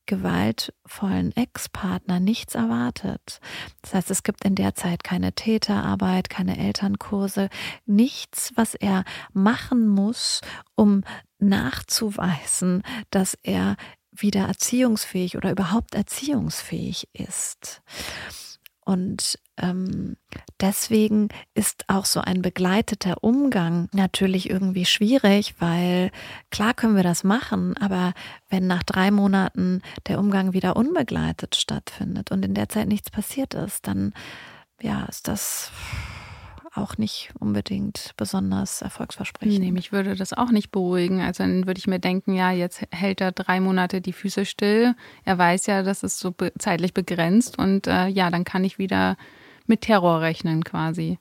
[0.07, 3.41] gewaltvollen Ex-Partner nichts erwartet.
[3.83, 7.49] Das heißt, es gibt in der Zeit keine Täterarbeit, keine Elternkurse,
[7.87, 10.41] nichts, was er machen muss,
[10.75, 11.05] um
[11.39, 13.77] nachzuweisen, dass er
[14.11, 17.83] wieder erziehungsfähig oder überhaupt erziehungsfähig ist.
[18.85, 20.17] Und ähm,
[20.61, 26.11] deswegen ist auch so ein begleiteter Umgang natürlich irgendwie schwierig, weil
[26.51, 28.15] klar können wir das machen, aber
[28.49, 33.55] wenn nach drei Monaten der Umgang wieder unbegleitet stattfindet und in der Zeit nichts passiert
[33.55, 34.15] ist, dann
[34.81, 35.71] ja, ist das
[36.75, 39.61] auch nicht unbedingt besonders erfolgsversprechend.
[39.61, 41.21] Nee, mich würde das auch nicht beruhigen.
[41.21, 44.95] Also dann würde ich mir denken, ja, jetzt hält er drei Monate die Füße still.
[45.25, 49.17] Er weiß ja, das ist so zeitlich begrenzt und äh, ja, dann kann ich wieder
[49.73, 51.19] mit Terror rechnen quasi.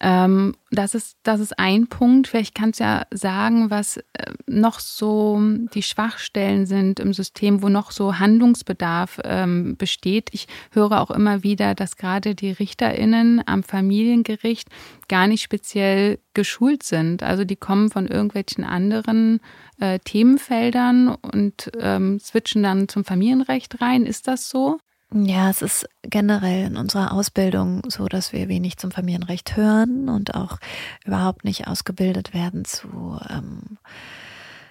[0.00, 2.28] Ähm, das, ist, das ist ein Punkt.
[2.28, 5.40] Vielleicht kannst du ja sagen, was äh, noch so
[5.74, 10.28] die Schwachstellen sind im System, wo noch so Handlungsbedarf ähm, besteht.
[10.32, 14.68] Ich höre auch immer wieder, dass gerade die RichterInnen am Familiengericht
[15.08, 17.24] gar nicht speziell geschult sind.
[17.24, 19.40] Also die kommen von irgendwelchen anderen
[19.80, 24.06] äh, Themenfeldern und ähm, switchen dann zum Familienrecht rein.
[24.06, 24.78] Ist das so?
[25.12, 30.34] Ja, es ist generell in unserer Ausbildung so, dass wir wenig zum Familienrecht hören und
[30.34, 30.58] auch
[31.06, 33.78] überhaupt nicht ausgebildet werden zu, ähm,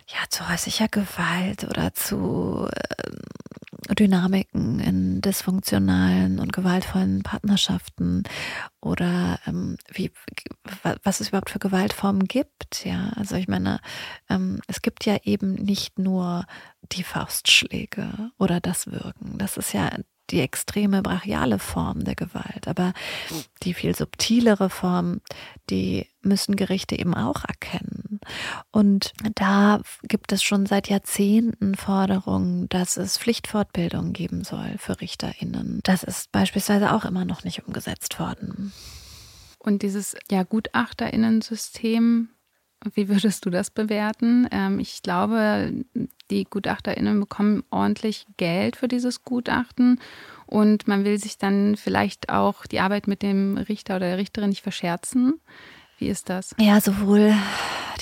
[0.07, 8.21] ja, zu häuslicher Gewalt oder zu äh, Dynamiken in dysfunktionalen und gewaltvollen Partnerschaften
[8.79, 10.11] oder ähm, wie,
[11.03, 12.85] was es überhaupt für Gewaltformen gibt.
[12.85, 13.79] Ja, also ich meine,
[14.29, 16.45] ähm, es gibt ja eben nicht nur
[16.91, 19.39] die Faustschläge oder das Wirken.
[19.39, 19.89] Das ist ja
[20.29, 22.67] die extreme brachiale Form der Gewalt.
[22.67, 22.93] Aber
[23.63, 25.21] die viel subtilere Form,
[25.69, 28.19] die müssen Gerichte eben auch erkennen.
[28.71, 35.79] Und da gibt es schon seit Jahrzehnten Forderungen, dass es Pflichtfortbildung geben soll für RichterInnen.
[35.83, 38.73] Das ist beispielsweise auch immer noch nicht umgesetzt worden.
[39.59, 42.29] Und dieses ja, GutachterInnen-System
[42.93, 44.47] wie würdest du das bewerten?
[44.51, 45.73] Ähm, ich glaube,
[46.29, 49.99] die GutachterInnen bekommen ordentlich Geld für dieses Gutachten
[50.45, 54.49] und man will sich dann vielleicht auch die Arbeit mit dem Richter oder der Richterin
[54.49, 55.39] nicht verscherzen.
[55.97, 56.55] Wie ist das?
[56.59, 57.33] Ja, sowohl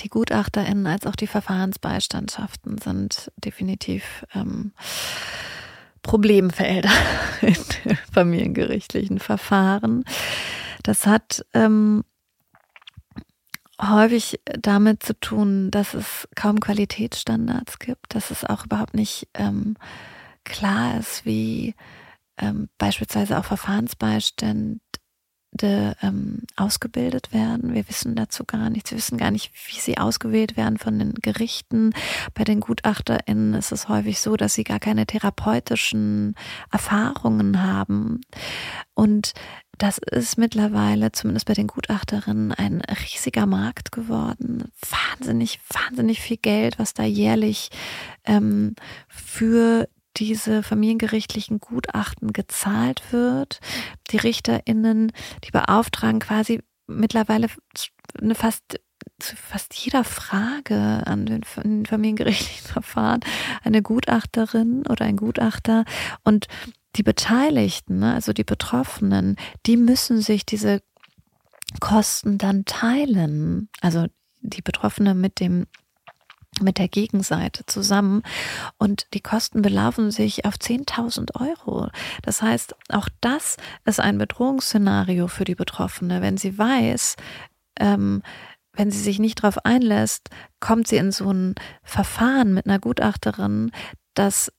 [0.02, 4.72] die GutachterInnen als auch die Verfahrensbeistandschaften sind definitiv ähm,
[6.02, 6.90] Problemfelder
[7.40, 7.56] in
[8.12, 10.04] familiengerichtlichen Verfahren.
[10.82, 12.04] Das hat ähm,
[13.80, 19.76] häufig damit zu tun, dass es kaum Qualitätsstandards gibt, dass es auch überhaupt nicht ähm,
[20.44, 21.74] klar ist, wie
[22.38, 24.80] ähm, beispielsweise auch Verfahrensbeistände
[26.02, 27.74] ähm, ausgebildet werden.
[27.74, 28.90] Wir wissen dazu gar nichts.
[28.90, 31.92] Wir wissen gar nicht, wie sie ausgewählt werden von den Gerichten.
[32.34, 36.34] Bei den GutachterInnen ist es häufig so, dass sie gar keine therapeutischen
[36.70, 38.20] Erfahrungen haben.
[38.94, 39.32] Und
[39.78, 44.70] das ist mittlerweile, zumindest bei den Gutachterinnen, ein riesiger Markt geworden.
[44.90, 47.70] Wahnsinnig, wahnsinnig viel Geld, was da jährlich
[48.24, 48.74] ähm,
[49.08, 53.60] für diese familiengerichtlichen Gutachten gezahlt wird.
[54.10, 55.12] Die RichterInnen,
[55.44, 57.48] die beauftragen quasi mittlerweile
[58.20, 58.80] eine fast
[59.18, 63.20] zu fast jeder Frage an den, familiengerichtlichen Verfahren
[63.62, 65.84] eine Gutachterin oder ein Gutachter
[66.24, 66.48] und
[66.96, 70.82] die Beteiligten, ne, also die Betroffenen, die müssen sich diese
[71.80, 73.68] Kosten dann teilen.
[73.80, 74.06] Also
[74.40, 75.66] die Betroffene mit dem
[76.62, 78.22] mit der Gegenseite zusammen
[78.78, 81.88] und die Kosten belaufen sich auf 10.000 Euro.
[82.22, 87.16] Das heißt, auch das ist ein Bedrohungsszenario für die Betroffene, wenn sie weiß,
[87.78, 88.22] ähm,
[88.72, 93.70] wenn sie sich nicht darauf einlässt, kommt sie in so ein Verfahren mit einer Gutachterin,
[94.14, 94.50] das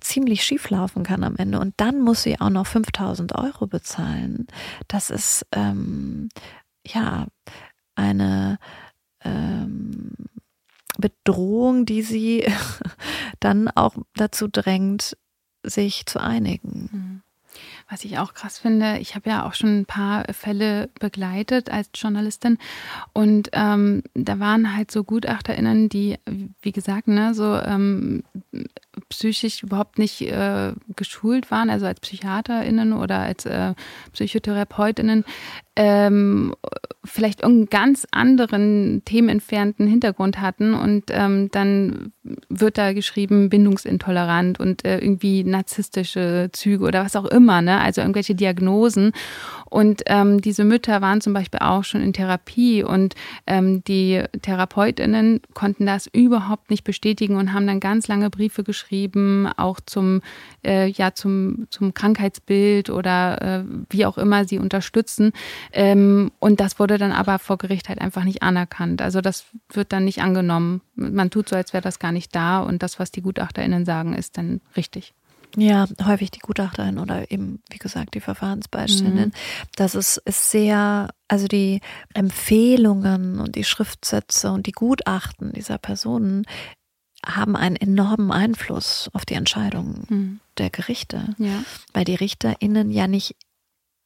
[0.00, 1.60] ziemlich schief laufen kann am Ende.
[1.60, 4.46] Und dann muss sie auch noch 5000 Euro bezahlen.
[4.88, 6.28] Das ist ähm,
[6.86, 7.26] ja
[7.94, 8.58] eine
[9.22, 10.12] ähm,
[10.98, 12.46] Bedrohung, die sie
[13.40, 15.16] dann auch dazu drängt,
[15.62, 16.88] sich zu einigen.
[16.92, 17.22] Mhm.
[17.88, 21.90] Was ich auch krass finde, ich habe ja auch schon ein paar Fälle begleitet als
[21.94, 22.58] Journalistin
[23.12, 26.18] und ähm, da waren halt so GutachterInnen, die,
[26.62, 28.24] wie gesagt, ne, so ähm,
[29.08, 33.74] psychisch überhaupt nicht äh, geschult waren, also als PsychiaterInnen oder als äh,
[34.12, 35.24] PsychotherapeutInnen,
[35.76, 36.54] ähm,
[37.04, 42.12] vielleicht irgendeinen ganz anderen themenentfernten Hintergrund hatten und ähm, dann
[42.48, 47.80] wird da geschrieben bindungsintolerant und äh, irgendwie narzisstische Züge oder was auch immer, ne?
[47.80, 49.12] also irgendwelche Diagnosen.
[49.68, 53.14] Und ähm, diese Mütter waren zum Beispiel auch schon in Therapie und
[53.46, 59.48] ähm, die Therapeutinnen konnten das überhaupt nicht bestätigen und haben dann ganz lange Briefe geschrieben,
[59.56, 60.22] auch zum,
[60.64, 65.32] äh, ja, zum, zum Krankheitsbild oder äh, wie auch immer sie unterstützen.
[65.72, 69.02] Ähm, und das wurde dann aber vor Gericht halt einfach nicht anerkannt.
[69.02, 70.80] Also das wird dann nicht angenommen.
[70.94, 74.14] Man tut so, als wäre das gar nicht da und das, was die GutachterInnen sagen,
[74.14, 75.14] ist dann richtig.
[75.56, 79.26] Ja, häufig die Gutachterin oder eben, wie gesagt, die Verfahrensbeiständin.
[79.26, 79.32] Mhm.
[79.76, 81.80] Das ist, ist sehr, also die
[82.12, 86.44] Empfehlungen und die Schriftsätze und die Gutachten dieser Personen
[87.24, 90.40] haben einen enormen Einfluss auf die Entscheidungen mhm.
[90.58, 91.62] der Gerichte, ja.
[91.92, 93.36] weil die RichterInnen ja nicht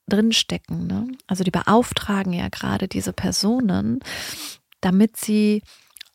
[0.09, 0.87] drinstecken.
[0.87, 1.09] Ne?
[1.27, 4.01] Also die beauftragen ja gerade diese Personen,
[4.81, 5.63] damit sie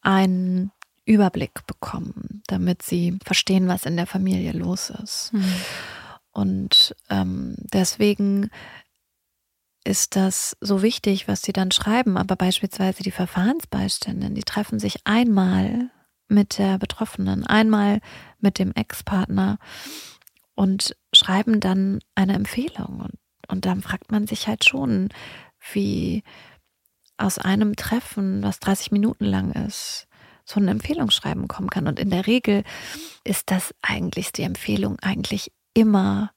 [0.02, 0.72] einen
[1.06, 5.34] Überblick bekommen, damit sie verstehen, was in der Familie los ist.
[5.34, 5.56] Mhm.
[6.32, 8.50] Und ähm, deswegen
[9.84, 12.18] ist das so wichtig, was sie dann schreiben.
[12.18, 15.90] Aber beispielsweise die Verfahrensbeiständin, die treffen sich einmal
[16.28, 18.00] mit der Betroffenen, einmal
[18.40, 19.60] mit dem Ex-Partner
[20.56, 23.02] und schreiben dann eine Empfehlung.
[23.02, 23.16] Und,
[23.54, 25.10] und dann fragt man sich halt schon,
[25.72, 26.24] wie
[27.18, 30.08] aus einem Treffen, was 30 Minuten lang ist,
[30.44, 31.88] so ein Empfehlungsschreiben kommen kann.
[31.88, 32.64] Und in der Regel
[33.24, 36.32] ist das eigentlich die Empfehlung eigentlich immer,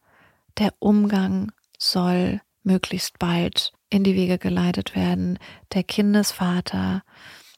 [0.58, 5.38] der Umgang soll möglichst bald in die Wege geleitet werden.
[5.72, 7.02] Der Kindesvater,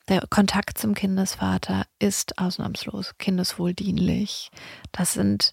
[0.08, 4.50] der Kontakt zum Kindesvater ist ausnahmslos kindeswohldienlich.
[4.92, 5.52] Das sind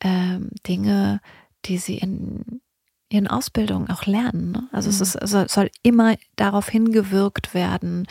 [0.00, 1.20] ähm, Dinge,
[1.64, 2.60] die sie in
[3.10, 4.52] ihren Ausbildungen auch lernen.
[4.52, 4.68] Ne?
[4.72, 4.94] Also mhm.
[4.94, 8.06] es, ist, es soll immer darauf hingewirkt werden,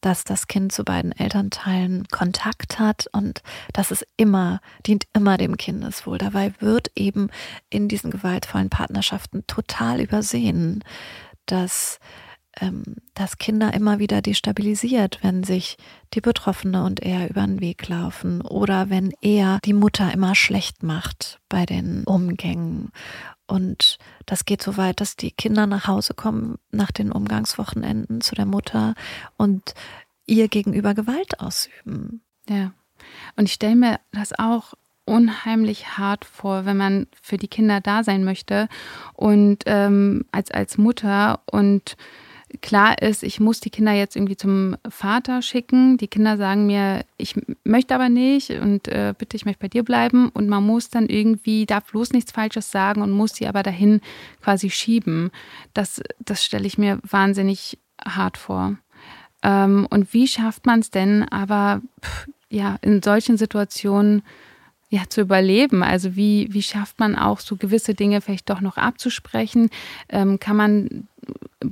[0.00, 5.56] dass das Kind zu beiden Elternteilen Kontakt hat und das ist immer, dient immer dem
[5.56, 6.18] Kindeswohl.
[6.18, 7.30] Dabei wird eben
[7.70, 10.84] in diesen gewaltvollen Partnerschaften total übersehen,
[11.46, 11.98] dass
[12.60, 15.76] ähm, dass Kinder immer wieder destabilisiert, wenn sich
[16.12, 20.82] die Betroffene und er über den Weg laufen oder wenn er die Mutter immer schlecht
[20.82, 22.92] macht bei den Umgängen.
[23.46, 28.34] Und das geht so weit, dass die Kinder nach Hause kommen nach den Umgangswochenenden zu
[28.34, 28.94] der Mutter
[29.36, 29.74] und
[30.26, 32.22] ihr gegenüber Gewalt ausüben.
[32.48, 32.72] Ja.
[33.36, 38.02] Und ich stelle mir das auch unheimlich hart vor, wenn man für die Kinder da
[38.02, 38.68] sein möchte
[39.12, 41.96] und ähm, als, als Mutter und
[42.60, 45.96] klar ist, ich muss die Kinder jetzt irgendwie zum Vater schicken.
[45.96, 49.82] Die Kinder sagen mir, ich möchte aber nicht und äh, bitte, ich möchte bei dir
[49.82, 50.28] bleiben.
[50.30, 54.00] Und man muss dann irgendwie, darf bloß nichts Falsches sagen und muss sie aber dahin
[54.42, 55.30] quasi schieben.
[55.72, 58.76] Das, das stelle ich mir wahnsinnig hart vor.
[59.42, 64.22] Ähm, und wie schafft man es denn aber, pff, ja, in solchen Situationen
[64.94, 65.82] ja, zu überleben?
[65.82, 69.68] Also wie, wie schafft man auch so gewisse Dinge vielleicht doch noch abzusprechen?
[70.08, 71.08] Ähm, kann man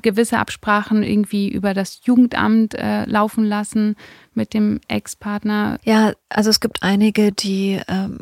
[0.03, 3.95] gewisse Absprachen irgendwie über das Jugendamt äh, laufen lassen
[4.35, 5.79] mit dem Ex-Partner?
[5.85, 8.19] Ja, also es gibt einige, die ähm,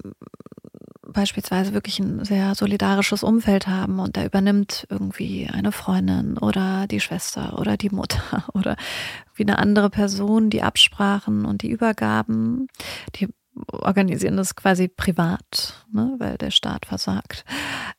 [1.07, 7.01] beispielsweise wirklich ein sehr solidarisches Umfeld haben und da übernimmt irgendwie eine Freundin oder die
[7.01, 8.77] Schwester oder die Mutter oder
[9.35, 12.69] wie eine andere Person die Absprachen und die Übergaben.
[13.17, 13.29] Die
[13.67, 17.45] organisieren das quasi privat, ne, weil der Staat versagt.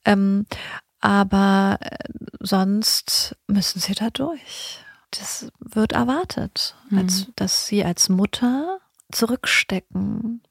[0.06, 0.46] Ähm,
[1.00, 1.98] aber äh,
[2.40, 4.80] sonst müssen sie da durch.
[5.12, 7.00] Das wird erwartet, mhm.
[7.00, 8.80] als, dass sie als Mutter
[9.12, 10.42] zurückstecken.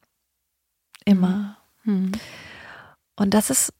[1.04, 1.56] Immer.
[1.84, 2.12] Mhm.
[3.16, 3.72] Und das ist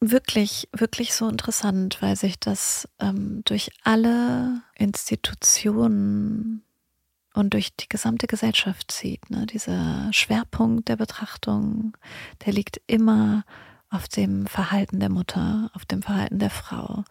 [0.00, 6.64] wirklich, wirklich so interessant, weil sich das ähm, durch alle Institutionen
[7.38, 9.30] und durch die gesamte Gesellschaft zieht.
[9.30, 9.46] Ne?
[9.46, 11.96] Dieser Schwerpunkt der Betrachtung,
[12.44, 13.44] der liegt immer
[13.90, 17.04] auf dem Verhalten der Mutter, auf dem Verhalten der Frau.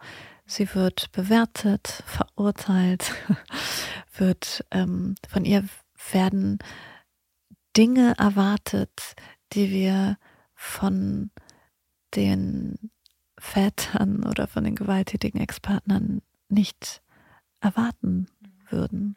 [0.46, 3.12] Sie wird bewertet, verurteilt,
[4.16, 5.64] wird ähm, von ihr
[6.12, 6.58] werden
[7.76, 9.14] Dinge erwartet,
[9.52, 10.18] die wir
[10.54, 11.30] von
[12.14, 12.90] den
[13.38, 17.02] Vätern oder von den gewalttätigen Ex-Partnern nicht
[17.60, 18.28] erwarten
[18.68, 19.16] würden.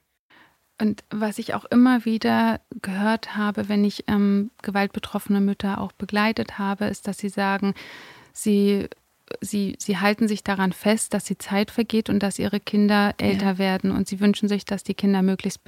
[0.81, 6.57] Und was ich auch immer wieder gehört habe, wenn ich ähm, gewaltbetroffene Mütter auch begleitet
[6.57, 7.75] habe, ist, dass sie sagen,
[8.33, 8.89] sie
[9.41, 13.53] sie, sie halten sich daran fest, dass die Zeit vergeht und dass ihre Kinder älter
[13.53, 13.57] ja.
[13.57, 13.91] werden.
[13.91, 15.61] Und sie wünschen sich, dass die Kinder möglichst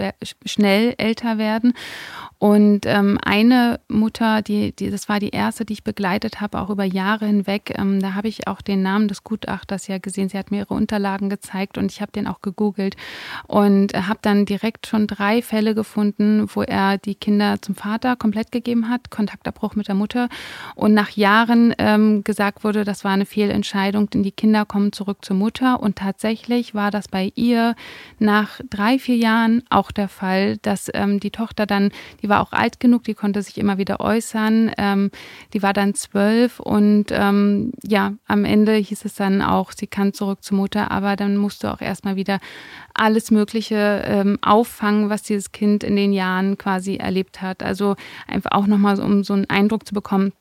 [0.45, 1.73] schnell älter werden.
[2.39, 6.69] Und ähm, eine Mutter, die, die, das war die erste, die ich begleitet habe, auch
[6.69, 7.73] über Jahre hinweg.
[7.77, 10.29] Ähm, da habe ich auch den Namen des Gutachters ja gesehen.
[10.29, 12.97] Sie hat mir ihre Unterlagen gezeigt und ich habe den auch gegoogelt
[13.47, 18.51] und habe dann direkt schon drei Fälle gefunden, wo er die Kinder zum Vater komplett
[18.51, 20.27] gegeben hat, Kontaktabbruch mit der Mutter
[20.75, 24.91] und nach Jahren ähm, gesagt wurde, das war eine Fehl Entscheidung, denn die Kinder kommen
[24.91, 25.81] zurück zur Mutter.
[25.81, 27.75] Und tatsächlich war das bei ihr
[28.19, 31.91] nach drei, vier Jahren auch der Fall, dass ähm, die Tochter dann,
[32.21, 34.71] die war auch alt genug, die konnte sich immer wieder äußern.
[34.77, 35.11] Ähm,
[35.53, 40.13] die war dann zwölf und ähm, ja, am Ende hieß es dann auch, sie kann
[40.13, 42.39] zurück zur Mutter, aber dann musste auch erstmal wieder
[42.93, 47.63] alles Mögliche ähm, auffangen, was dieses Kind in den Jahren quasi erlebt hat.
[47.63, 47.95] Also
[48.27, 50.33] einfach auch nochmal, um so einen Eindruck zu bekommen,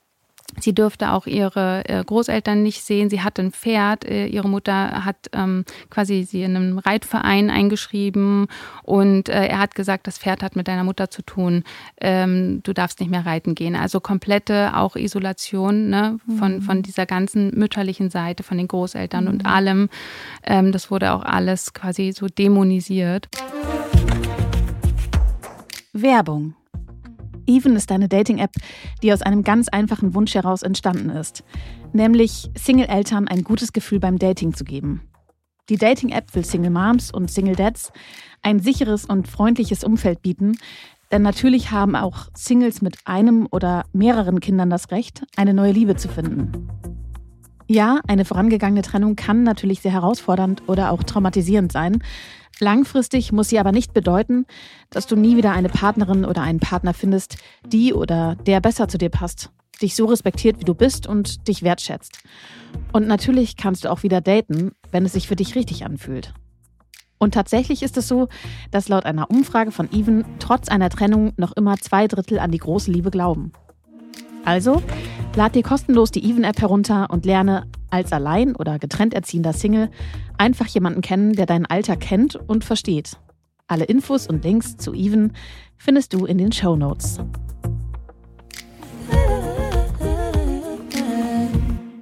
[0.60, 3.10] Sie dürfte auch ihre äh, Großeltern nicht sehen.
[3.10, 4.04] Sie hatte ein Pferd.
[4.04, 8.46] Äh, ihre Mutter hat ähm, quasi sie in einem Reitverein eingeschrieben
[8.82, 11.64] und äh, er hat gesagt, das Pferd hat mit deiner Mutter zu tun.
[12.00, 13.76] Ähm, du darfst nicht mehr reiten gehen.
[13.76, 16.62] Also komplette auch Isolation ne, von, mhm.
[16.62, 19.30] von dieser ganzen mütterlichen Seite, von den Großeltern mhm.
[19.30, 19.88] und allem.
[20.44, 23.28] Ähm, das wurde auch alles quasi so dämonisiert.
[25.92, 26.54] Werbung
[27.46, 28.52] Even ist eine Dating-App,
[29.02, 31.44] die aus einem ganz einfachen Wunsch heraus entstanden ist,
[31.92, 35.02] nämlich Single-Eltern ein gutes Gefühl beim Dating zu geben.
[35.68, 37.92] Die Dating-App will Single Moms und Single Dads
[38.42, 40.56] ein sicheres und freundliches Umfeld bieten,
[41.12, 45.94] denn natürlich haben auch Singles mit einem oder mehreren Kindern das Recht, eine neue Liebe
[45.94, 46.68] zu finden.
[47.68, 52.02] Ja, eine vorangegangene Trennung kann natürlich sehr herausfordernd oder auch traumatisierend sein,
[52.60, 54.46] Langfristig muss sie aber nicht bedeuten,
[54.90, 57.36] dass du nie wieder eine Partnerin oder einen Partner findest,
[57.66, 59.50] die oder der besser zu dir passt,
[59.80, 62.18] dich so respektiert, wie du bist und dich wertschätzt.
[62.92, 66.34] Und natürlich kannst du auch wieder daten, wenn es sich für dich richtig anfühlt.
[67.18, 68.28] Und tatsächlich ist es so,
[68.72, 72.58] dass laut einer Umfrage von Even trotz einer Trennung noch immer zwei Drittel an die
[72.58, 73.52] große Liebe glauben.
[74.44, 74.82] Also,
[75.36, 79.88] lad dir kostenlos die Even-App herunter und lerne als allein oder getrennt erziehender Single
[80.42, 83.16] einfach jemanden kennen, der dein Alter kennt und versteht.
[83.68, 85.34] Alle Infos und Links zu Even
[85.76, 87.20] findest du in den Show Notes.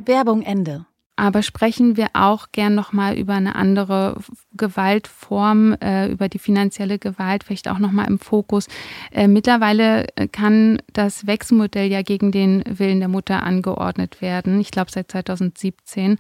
[0.07, 0.87] Werbung Ende.
[1.21, 4.17] Aber sprechen wir auch gern nochmal über eine andere
[4.57, 8.69] Gewaltform, äh, über die finanzielle Gewalt, vielleicht auch nochmal im Fokus.
[9.13, 14.59] Äh, mittlerweile kann das Wechselmodell ja gegen den Willen der Mutter angeordnet werden.
[14.63, 16.17] Ich glaube seit 2017.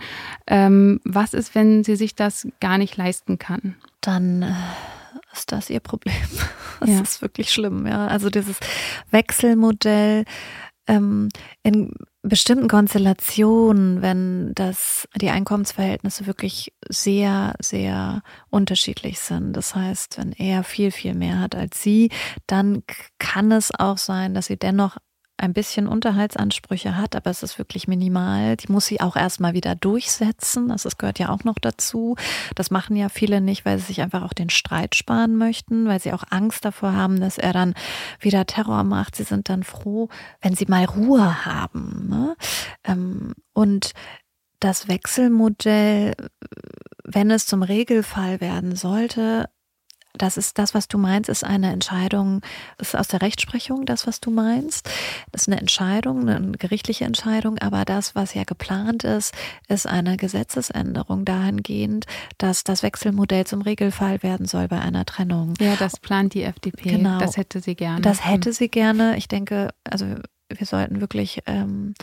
[0.46, 3.76] Ähm, was ist, wenn sie sich das gar nicht leisten kann?
[4.03, 4.53] Dann äh,
[5.32, 6.14] ist das ihr Problem.
[6.80, 7.01] Das ja.
[7.03, 8.07] ist wirklich schlimm, ja.
[8.07, 8.57] Also dieses
[9.11, 10.24] Wechselmodell
[10.91, 11.28] ähm,
[11.62, 19.53] in bestimmten Konstellationen, wenn das die Einkommensverhältnisse wirklich sehr, sehr unterschiedlich sind.
[19.55, 22.11] Das heißt, wenn er viel, viel mehr hat als sie,
[22.47, 22.82] dann
[23.18, 24.97] kann es auch sein, dass sie dennoch
[25.41, 28.57] ein bisschen Unterhaltsansprüche hat, aber es ist wirklich minimal.
[28.57, 30.68] Die muss sie auch erstmal wieder durchsetzen.
[30.68, 32.16] Das, das gehört ja auch noch dazu.
[32.55, 36.01] Das machen ja viele nicht, weil sie sich einfach auch den Streit sparen möchten, weil
[36.01, 37.74] sie auch Angst davor haben, dass er dann
[38.20, 39.16] wieder Terror macht.
[39.16, 40.09] Sie sind dann froh,
[40.41, 42.09] wenn sie mal Ruhe haben.
[42.09, 42.36] Ne?
[42.84, 43.93] Ähm, und
[44.61, 46.14] das Wechselmodell,
[47.05, 49.49] wenn es zum Regelfall werden sollte,
[50.14, 52.42] das ist das, was du meinst, ist eine Entscheidung,
[52.78, 54.90] ist aus der Rechtsprechung das, was du meinst.
[55.32, 59.34] Das ist eine Entscheidung, eine gerichtliche Entscheidung, aber das, was ja geplant ist,
[59.68, 62.06] ist eine Gesetzesänderung dahingehend,
[62.38, 65.54] dass das Wechselmodell zum Regelfall werden soll bei einer Trennung.
[65.61, 66.90] Ja, das plant die FDP.
[66.90, 67.18] Genau.
[67.18, 68.00] Das hätte sie gerne.
[68.00, 69.16] Das hätte sie gerne.
[69.16, 70.06] Ich denke, also
[70.48, 71.94] wir sollten wirklich ähm,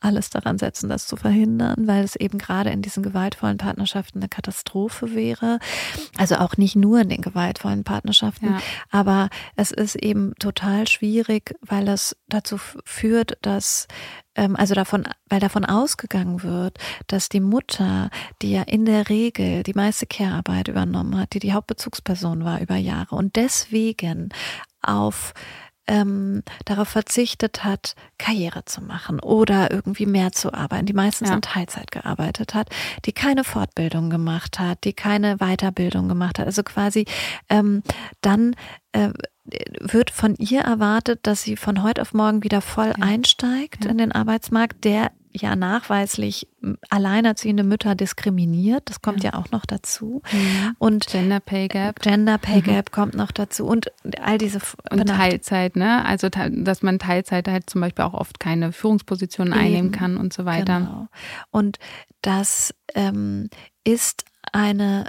[0.00, 4.28] alles daran setzen, das zu verhindern, weil es eben gerade in diesen gewaltvollen Partnerschaften eine
[4.28, 5.58] Katastrophe wäre.
[6.16, 8.58] Also auch nicht nur in den gewaltvollen Partnerschaften, ja.
[8.90, 13.86] aber es ist eben total schwierig, weil es dazu führt, dass
[14.34, 18.10] ähm, also davon, weil davon ausgegangen wird, dass die Mutter,
[18.42, 22.76] die ja in der Regel die meiste Care-Arbeit übernommen hat, die die Hauptbezugsperson war über
[22.76, 24.30] Jahre und deswegen
[24.82, 25.32] auf
[25.86, 31.34] ähm, darauf verzichtet hat, Karriere zu machen oder irgendwie mehr zu arbeiten, die meistens ja.
[31.34, 32.68] in Teilzeit gearbeitet hat,
[33.04, 36.46] die keine Fortbildung gemacht hat, die keine Weiterbildung gemacht hat.
[36.46, 37.06] Also quasi
[37.48, 37.82] ähm,
[38.20, 38.56] dann
[38.92, 39.10] äh,
[39.80, 43.04] wird von ihr erwartet, dass sie von heute auf morgen wieder voll ja.
[43.04, 43.90] einsteigt ja.
[43.90, 46.46] in den Arbeitsmarkt, der ja nachweislich
[46.90, 48.88] alleinerziehende Mütter diskriminiert.
[48.88, 50.22] Das kommt ja, ja auch noch dazu.
[50.32, 50.76] Mhm.
[50.78, 52.00] Und Gender Pay Gap.
[52.00, 52.64] Gender Pay mhm.
[52.64, 52.94] Gap mhm.
[52.94, 53.66] kommt noch dazu.
[53.66, 54.60] Und all diese
[54.90, 56.04] und Teilzeit, ne?
[56.04, 59.62] Also dass man Teilzeit halt zum Beispiel auch oft keine Führungspositionen Eben.
[59.62, 60.80] einnehmen kann und so weiter.
[60.80, 61.08] Genau.
[61.50, 61.78] Und
[62.22, 63.50] das ähm,
[63.84, 65.06] ist eine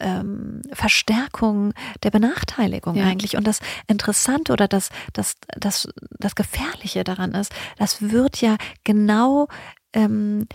[0.00, 1.72] ähm, Verstärkung
[2.02, 3.04] der Benachteiligung ja.
[3.04, 3.36] eigentlich.
[3.36, 5.88] Und das Interessante oder das, das, das,
[6.18, 9.48] das Gefährliche daran ist, das wird ja genau
[9.92, 10.46] ähm,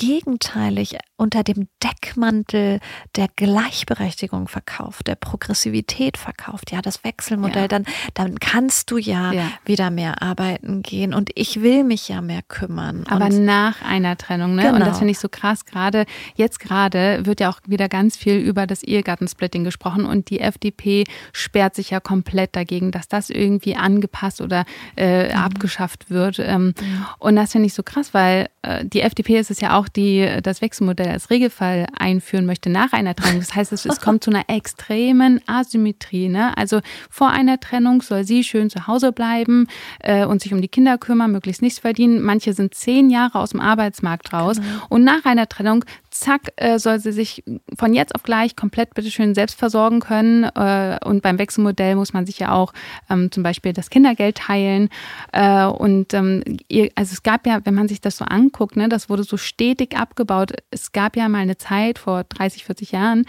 [0.00, 2.80] gegenteilig unter dem Deckmantel
[3.16, 7.68] der Gleichberechtigung verkauft, der Progressivität verkauft, ja, das Wechselmodell, ja.
[7.68, 7.84] dann,
[8.14, 12.40] dann kannst du ja, ja, wieder mehr arbeiten gehen und ich will mich ja mehr
[12.48, 13.04] kümmern.
[13.08, 14.62] Aber und nach einer Trennung, ne?
[14.62, 14.76] Genau.
[14.76, 15.66] Und das finde ich so krass.
[15.66, 20.40] Gerade, jetzt gerade wird ja auch wieder ganz viel über das Ehegattensplitting gesprochen und die
[20.40, 24.64] FDP sperrt sich ja komplett dagegen, dass das irgendwie angepasst oder
[24.96, 25.38] äh, mhm.
[25.38, 26.38] abgeschafft wird.
[26.38, 27.06] Ähm, mhm.
[27.18, 30.28] Und das finde ich so krass, weil äh, die FDP ist es ja auch, die
[30.42, 33.40] das Wechselmodell als Regelfall einführen möchte nach einer Trennung.
[33.40, 36.28] Das heißt, es, es kommt zu einer extremen Asymmetrie.
[36.28, 36.56] Ne?
[36.56, 39.66] Also vor einer Trennung soll sie schön zu Hause bleiben
[40.00, 42.22] äh, und sich um die Kinder kümmern, möglichst nichts verdienen.
[42.22, 44.56] Manche sind zehn Jahre aus dem Arbeitsmarkt raus.
[44.56, 44.86] Genau.
[44.88, 45.84] Und nach einer Trennung
[46.20, 47.42] zack, äh, soll sie sich
[47.76, 50.44] von jetzt auf gleich komplett bitteschön selbst versorgen können.
[50.44, 52.72] Äh, und beim Wechselmodell muss man sich ja auch
[53.08, 54.88] ähm, zum Beispiel das Kindergeld teilen.
[55.32, 56.44] Äh, und ähm,
[56.94, 59.96] also es gab ja, wenn man sich das so anguckt, ne, das wurde so stetig
[59.96, 60.52] abgebaut.
[60.70, 63.24] Es gab ja mal eine Zeit vor 30, 40 Jahren,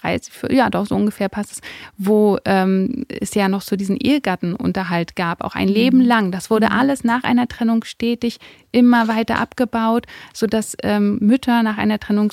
[0.00, 1.60] 30, ja doch, so ungefähr passt es,
[1.96, 6.04] wo ähm, es ja noch so diesen Ehegattenunterhalt gab, auch ein Leben mhm.
[6.04, 6.32] lang.
[6.32, 6.72] Das wurde mhm.
[6.72, 8.38] alles nach einer Trennung stetig
[8.72, 12.32] immer weiter abgebaut, sodass ähm, Mütter nach einer Trennung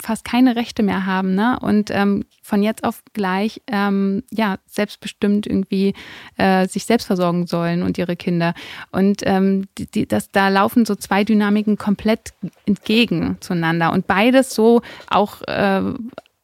[0.00, 1.58] fast keine Rechte mehr haben ne?
[1.60, 5.94] und ähm, von jetzt auf gleich ähm, ja selbstbestimmt irgendwie
[6.38, 8.54] äh, sich selbst versorgen sollen und ihre Kinder.
[8.90, 12.34] Und ähm, die, die, das, da laufen so zwei Dynamiken komplett
[12.66, 15.82] entgegen zueinander und beides so auch äh,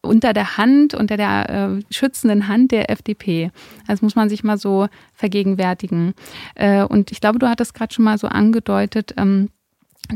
[0.03, 3.51] unter der Hand, unter der äh, schützenden Hand der FDP.
[3.87, 6.13] Das muss man sich mal so vergegenwärtigen.
[6.55, 9.49] Äh, und ich glaube, du hattest gerade schon mal so angedeutet, ähm,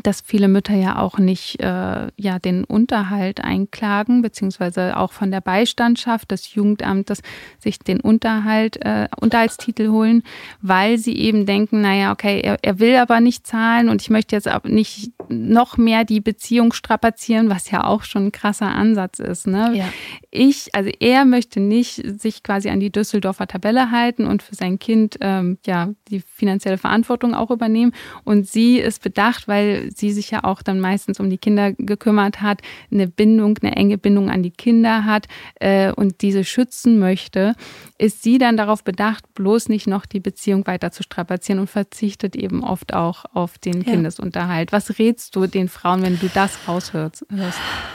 [0.04, 5.42] dass viele Mütter ja auch nicht äh, ja den Unterhalt einklagen beziehungsweise auch von der
[5.42, 7.22] Beistandschaft des Jugendamtes
[7.58, 10.24] sich den Unterhalt äh, Unterhaltstitel holen,
[10.62, 14.36] weil sie eben denken, naja okay er, er will aber nicht zahlen und ich möchte
[14.36, 19.20] jetzt aber nicht noch mehr die Beziehung strapazieren, was ja auch schon ein krasser Ansatz
[19.20, 19.48] ist.
[19.48, 19.72] Ne?
[19.74, 19.86] Ja.
[20.32, 24.80] Ich also er möchte nicht sich quasi an die Düsseldorfer Tabelle halten und für sein
[24.80, 27.94] Kind ähm, ja die finanzielle Verantwortung auch übernehmen
[28.26, 32.42] und sie ist bedacht, weil sie sich ja auch dann meistens um die Kinder gekümmert
[32.42, 32.62] hat,
[32.92, 37.56] eine Bindung, eine enge Bindung an die Kinder hat äh, und diese schützen möchte,
[37.98, 42.36] ist sie dann darauf bedacht, bloß nicht noch die Beziehung weiter zu strapazieren und verzichtet
[42.36, 43.92] eben oft auch auf den ja.
[43.92, 44.72] Kindesunterhalt.
[44.72, 47.26] Was rätst du den Frauen, wenn du das raushörst?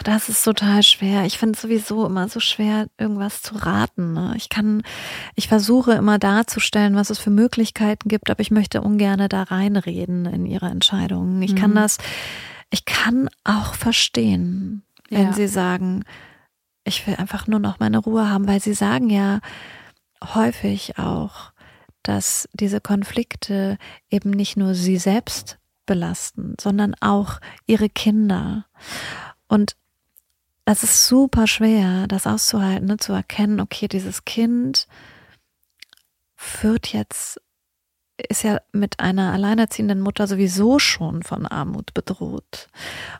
[0.05, 1.25] Das ist total schwer.
[1.25, 4.15] Ich finde es sowieso immer so schwer, irgendwas zu raten.
[4.15, 4.35] Ne?
[4.37, 4.83] Ich kann,
[5.35, 10.27] ich versuche immer darzustellen, was es für Möglichkeiten gibt, aber ich möchte ungern da reinreden
[10.27, 11.43] in ihre Entscheidungen.
[11.43, 11.99] Ich kann kann das,
[12.71, 15.33] ich kann auch verstehen, wenn ja.
[15.33, 16.05] sie sagen,
[16.85, 19.41] ich will einfach nur noch meine Ruhe haben, weil sie sagen ja
[20.23, 21.53] häufig auch,
[22.03, 23.79] dass diese Konflikte
[24.11, 28.67] eben nicht nur sie selbst belasten, sondern auch ihre Kinder.
[29.49, 29.77] Und
[30.65, 34.87] das ist super schwer, das auszuhalten, ne, zu erkennen, okay, dieses Kind
[36.61, 37.41] wird jetzt
[38.29, 42.69] ist ja mit einer alleinerziehenden Mutter sowieso schon von Armut bedroht.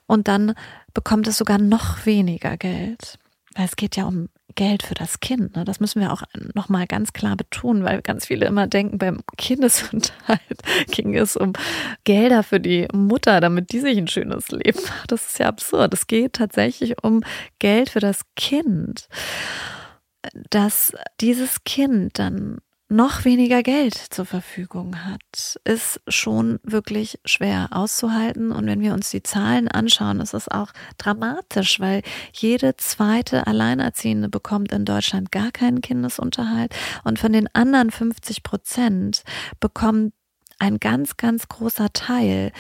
[0.07, 0.55] Und dann
[0.95, 3.19] bekommt es sogar noch weniger Geld.
[3.55, 5.57] Weil es geht ja um Geld für das Kind.
[5.57, 5.65] Ne?
[5.65, 6.23] Das müssen wir auch
[6.55, 11.53] nochmal ganz klar betonen, weil ganz viele immer denken, beim Kindesunterhalt ging es um
[12.05, 15.11] Gelder für die Mutter, damit die sich ein schönes Leben macht.
[15.13, 15.95] Das ist ja absurd.
[15.95, 17.23] Es geht tatsächlich um
[17.59, 19.09] Geld für das Kind.
[20.51, 22.59] Dass dieses Kind dann
[22.93, 28.53] noch weniger Geld zur Verfügung hat, ist schon wirklich schwer auszuhalten.
[28.53, 34.29] Und wenn wir uns die Zahlen anschauen, ist es auch dramatisch, weil jede zweite Alleinerziehende
[34.29, 36.75] bekommt in Deutschland gar keinen Kindesunterhalt.
[37.05, 39.23] Und von den anderen 50 Prozent
[39.59, 40.13] bekommt
[40.59, 42.53] ein ganz, ganz großer Teil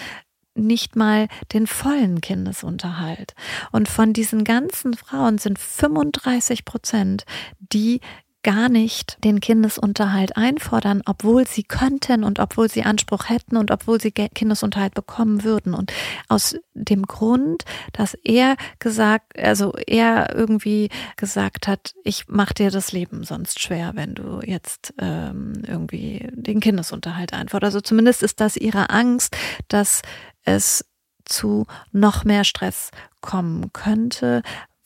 [0.55, 3.35] nicht mal den vollen Kindesunterhalt.
[3.71, 7.25] Und von diesen ganzen Frauen sind 35 Prozent,
[7.59, 8.01] die
[8.43, 14.01] gar nicht den Kindesunterhalt einfordern, obwohl sie könnten und obwohl sie Anspruch hätten und obwohl
[14.01, 15.75] sie Kindesunterhalt bekommen würden.
[15.75, 15.93] Und
[16.29, 22.93] aus dem Grund, dass er gesagt, also er irgendwie gesagt hat, ich mache dir das
[22.93, 27.75] Leben sonst schwer, wenn du jetzt ähm, irgendwie den Kindesunterhalt einforderst.
[27.77, 29.37] Also zumindest ist das ihre Angst,
[29.69, 30.03] dass
[30.45, 30.85] es
[31.25, 32.91] zu noch mehr Stress
[33.21, 34.43] kommen könnte,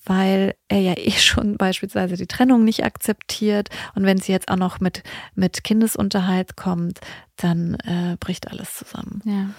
[0.06, 3.68] weil er ja eh schon beispielsweise die Trennung nicht akzeptiert.
[3.94, 5.02] Und wenn sie jetzt auch noch mit,
[5.34, 7.00] mit Kindesunterhalt kommt,
[7.36, 9.20] dann äh, bricht alles zusammen.
[9.24, 9.50] Ja.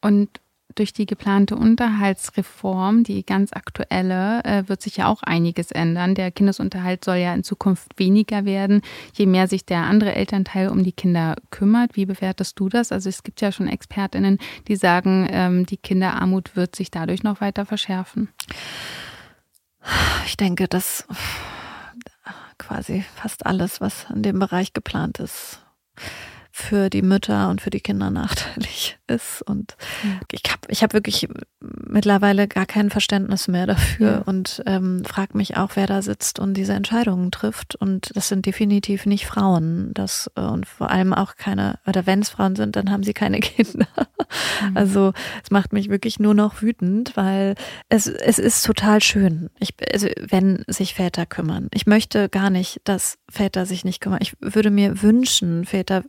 [0.00, 0.28] Und
[0.74, 6.14] durch die geplante Unterhaltsreform, die ganz aktuelle, äh, wird sich ja auch einiges ändern.
[6.14, 8.82] Der Kindesunterhalt soll ja in Zukunft weniger werden,
[9.14, 11.96] je mehr sich der andere Elternteil um die Kinder kümmert.
[11.96, 12.92] Wie bewertest du das?
[12.92, 14.38] Also es gibt ja schon Expertinnen,
[14.68, 18.28] die sagen, ähm, die Kinderarmut wird sich dadurch noch weiter verschärfen.
[20.26, 21.06] Ich denke, dass
[22.58, 25.60] quasi fast alles, was in dem Bereich geplant ist,
[26.58, 29.42] für die Mütter und für die Kinder nachteilig ist.
[29.42, 30.20] Und mhm.
[30.32, 31.28] ich habe ich hab wirklich
[31.60, 34.18] mittlerweile gar kein Verständnis mehr dafür ja.
[34.18, 37.76] und ähm, frage mich auch, wer da sitzt und diese Entscheidungen trifft.
[37.76, 39.92] Und das sind definitiv nicht Frauen.
[39.94, 43.14] Das äh, und vor allem auch keine, oder wenn es Frauen sind, dann haben sie
[43.14, 43.86] keine Kinder.
[44.60, 44.76] Mhm.
[44.76, 45.12] Also
[45.44, 47.54] es macht mich wirklich nur noch wütend, weil
[47.88, 51.68] es, es ist total schön, ich, also, wenn sich Väter kümmern.
[51.72, 54.18] Ich möchte gar nicht, dass Väter sich nicht kümmern.
[54.22, 56.02] Ich würde mir wünschen, Väter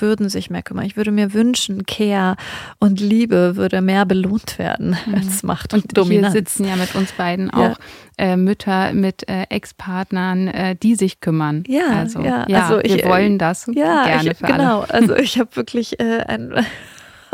[0.00, 0.84] würden sich mehr kümmern.
[0.84, 2.36] Ich würde mir wünschen, Care
[2.78, 5.14] und Liebe würde mehr belohnt werden mhm.
[5.14, 6.32] als Macht und, und Dominanz.
[6.32, 7.76] Hier sitzen ja mit uns beiden auch
[8.18, 8.24] ja.
[8.32, 11.64] äh, Mütter mit äh, Ex-Partnern, äh, die sich kümmern.
[11.66, 12.44] Ja, also, ja.
[12.48, 14.80] ja also wir ich, wollen das ja, gerne ich, für genau.
[14.80, 14.94] alle.
[15.04, 16.64] Also ich habe wirklich äh, ein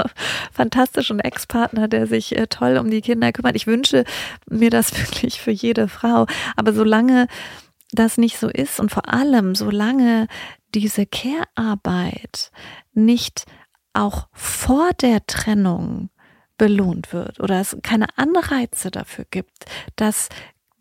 [0.53, 3.57] fantastischen Ex-Partner, der sich äh, toll um die Kinder kümmert.
[3.57, 4.05] Ich wünsche
[4.49, 6.27] mir das wirklich für jede Frau.
[6.57, 7.27] Aber solange
[7.93, 10.27] das nicht so ist und vor allem solange
[10.75, 12.51] diese Care-Arbeit
[12.93, 13.47] nicht
[13.93, 16.11] auch vor der Trennung
[16.57, 19.65] belohnt wird oder es keine Anreize dafür gibt,
[19.97, 20.29] dass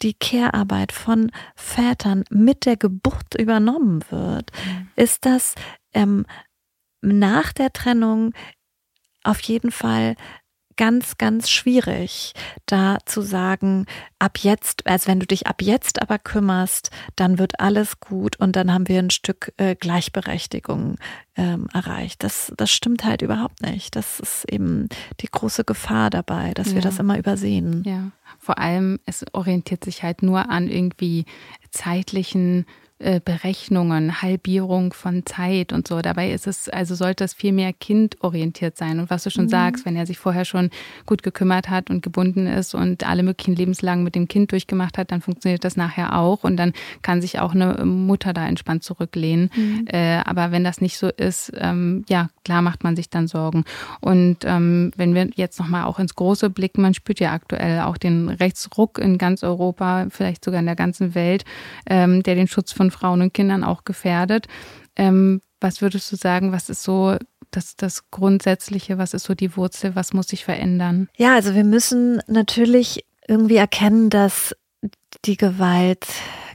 [0.02, 4.90] die Care-Arbeit von Vätern mit der Geburt übernommen wird, mhm.
[4.96, 5.56] ist das
[5.94, 6.26] ähm,
[7.02, 8.34] nach der Trennung
[9.24, 10.16] auf jeden Fall
[10.80, 12.34] ganz, ganz schwierig,
[12.66, 13.86] da zu sagen,
[14.18, 18.56] ab jetzt, also wenn du dich ab jetzt aber kümmerst, dann wird alles gut und
[18.56, 20.96] dann haben wir ein Stück äh, Gleichberechtigung
[21.36, 22.24] ähm, erreicht.
[22.24, 23.98] Das, das stimmt halt überhaupt nicht.
[23.98, 24.88] Das ist eben
[25.20, 26.76] die große Gefahr dabei, dass ja.
[26.76, 27.84] wir das immer übersehen.
[27.86, 31.26] Ja, vor allem, es orientiert sich halt nur an irgendwie
[31.72, 32.66] zeitlichen
[33.00, 36.02] Berechnungen, Halbierung von Zeit und so.
[36.02, 39.00] Dabei ist es, also sollte es viel mehr kindorientiert sein.
[39.00, 39.50] Und was du schon mhm.
[39.50, 40.70] sagst, wenn er sich vorher schon
[41.06, 45.12] gut gekümmert hat und gebunden ist und alle möglichen Lebenslagen mit dem Kind durchgemacht hat,
[45.12, 49.50] dann funktioniert das nachher auch und dann kann sich auch eine Mutter da entspannt zurücklehnen.
[49.56, 49.86] Mhm.
[49.88, 53.64] Äh, aber wenn das nicht so ist, ähm, ja, klar macht man sich dann Sorgen.
[54.02, 57.96] Und ähm, wenn wir jetzt nochmal auch ins Große blicken, man spürt ja aktuell auch
[57.96, 61.46] den Rechtsruck in ganz Europa, vielleicht sogar in der ganzen Welt,
[61.88, 64.48] ähm, der den Schutz von Frauen und Kindern auch gefährdet.
[64.96, 67.18] Ähm, was würdest du sagen, was ist so
[67.52, 71.08] das, das Grundsätzliche, was ist so die Wurzel, was muss sich verändern?
[71.18, 74.56] Ja, also wir müssen natürlich irgendwie erkennen, dass
[75.26, 76.08] die Gewalt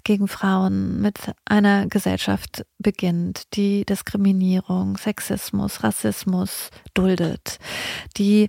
[0.04, 7.58] gegen Frauen mit einer Gesellschaft beginnt, die Diskriminierung, Sexismus, Rassismus duldet,
[8.16, 8.48] die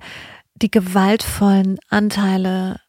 [0.56, 2.80] die gewaltvollen Anteile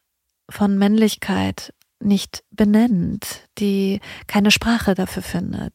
[0.49, 5.73] von Männlichkeit nicht benennt, die keine Sprache dafür findet,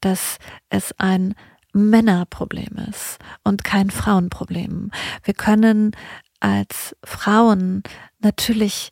[0.00, 0.38] dass
[0.68, 1.34] es ein
[1.72, 4.90] Männerproblem ist und kein Frauenproblem.
[5.22, 5.92] Wir können
[6.40, 7.82] als Frauen
[8.18, 8.90] natürlich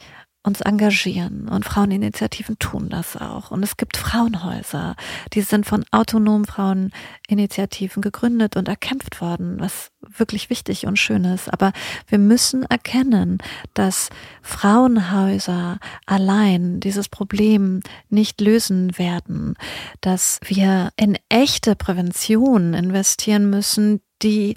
[0.48, 3.50] uns engagieren und Fraueninitiativen tun das auch.
[3.50, 4.96] Und es gibt Frauenhäuser,
[5.34, 11.52] die sind von autonomen Fraueninitiativen gegründet und erkämpft worden, was wirklich wichtig und schön ist.
[11.52, 11.72] Aber
[12.08, 13.38] wir müssen erkennen,
[13.74, 14.08] dass
[14.42, 19.54] Frauenhäuser allein dieses Problem nicht lösen werden,
[20.00, 24.56] dass wir in echte Prävention investieren müssen, die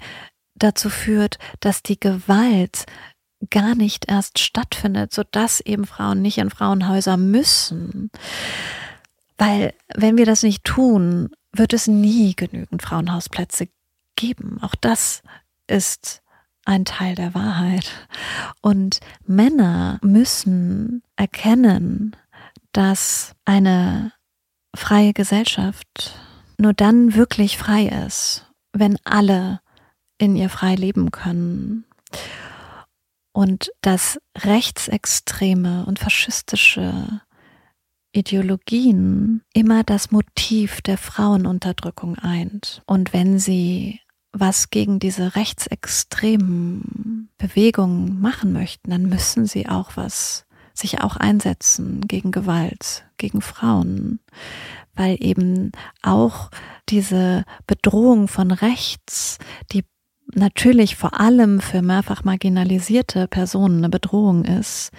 [0.54, 2.86] dazu führt, dass die Gewalt
[3.50, 8.10] gar nicht erst stattfindet, sodass eben Frauen nicht in Frauenhäuser müssen.
[9.38, 13.68] Weil wenn wir das nicht tun, wird es nie genügend Frauenhausplätze
[14.16, 14.58] geben.
[14.62, 15.22] Auch das
[15.66, 16.22] ist
[16.64, 17.90] ein Teil der Wahrheit.
[18.60, 22.16] Und Männer müssen erkennen,
[22.72, 24.12] dass eine
[24.74, 26.18] freie Gesellschaft
[26.56, 29.60] nur dann wirklich frei ist, wenn alle
[30.18, 31.84] in ihr frei leben können
[33.32, 37.22] und dass rechtsextreme und faschistische
[38.12, 42.82] Ideologien immer das Motiv der Frauenunterdrückung eint.
[42.86, 44.00] Und wenn sie
[44.32, 52.06] was gegen diese rechtsextremen Bewegungen machen möchten, dann müssen sie auch was sich auch einsetzen
[52.06, 54.20] gegen Gewalt, gegen Frauen,
[54.94, 55.72] weil eben
[56.02, 56.50] auch
[56.88, 59.38] diese Bedrohung von rechts,
[59.70, 59.84] die
[60.34, 64.90] natürlich vor allem für mehrfach marginalisierte Personen eine Bedrohung ist,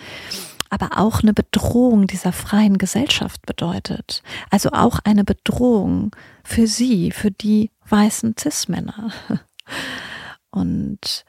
[0.69, 4.23] aber auch eine Bedrohung dieser freien Gesellschaft bedeutet.
[4.49, 9.11] Also auch eine Bedrohung für sie, für die weißen Cis-Männer.
[10.51, 11.25] Und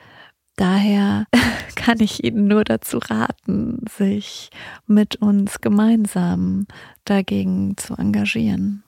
[0.57, 1.27] daher
[1.75, 4.51] kann ich Ihnen nur dazu raten, sich
[4.87, 6.67] mit uns gemeinsam
[7.05, 8.83] dagegen zu engagieren.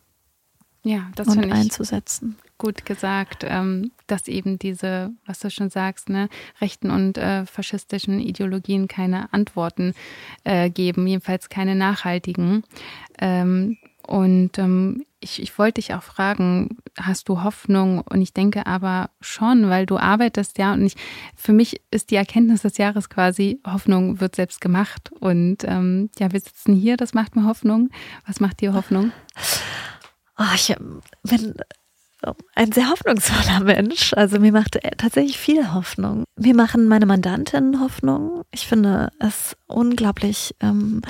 [0.83, 6.29] Ja, das und einzusetzen gut gesagt, ähm, dass eben diese, was du schon sagst, ne,
[6.61, 9.95] rechten und äh, faschistischen Ideologien keine Antworten
[10.45, 12.65] äh, geben, jedenfalls keine nachhaltigen.
[13.19, 18.01] Ähm, und ähm, ich, ich wollte dich auch fragen, hast du Hoffnung?
[18.03, 20.73] Und ich denke aber schon, weil du arbeitest ja.
[20.73, 20.95] Und ich,
[21.35, 25.11] für mich ist die Erkenntnis des Jahres quasi, Hoffnung wird selbst gemacht.
[25.19, 27.91] Und ähm, ja, wir sitzen hier, das macht mir Hoffnung.
[28.27, 29.11] Was macht dir Hoffnung?
[30.39, 30.75] Oh, ich
[31.25, 31.55] bin
[32.55, 34.13] ein sehr hoffnungsvoller Mensch.
[34.15, 36.25] Also mir macht tatsächlich viel Hoffnung.
[36.37, 38.43] Mir machen meine Mandantinnen Hoffnung.
[38.51, 41.03] Ich finde es unglaublich ähm,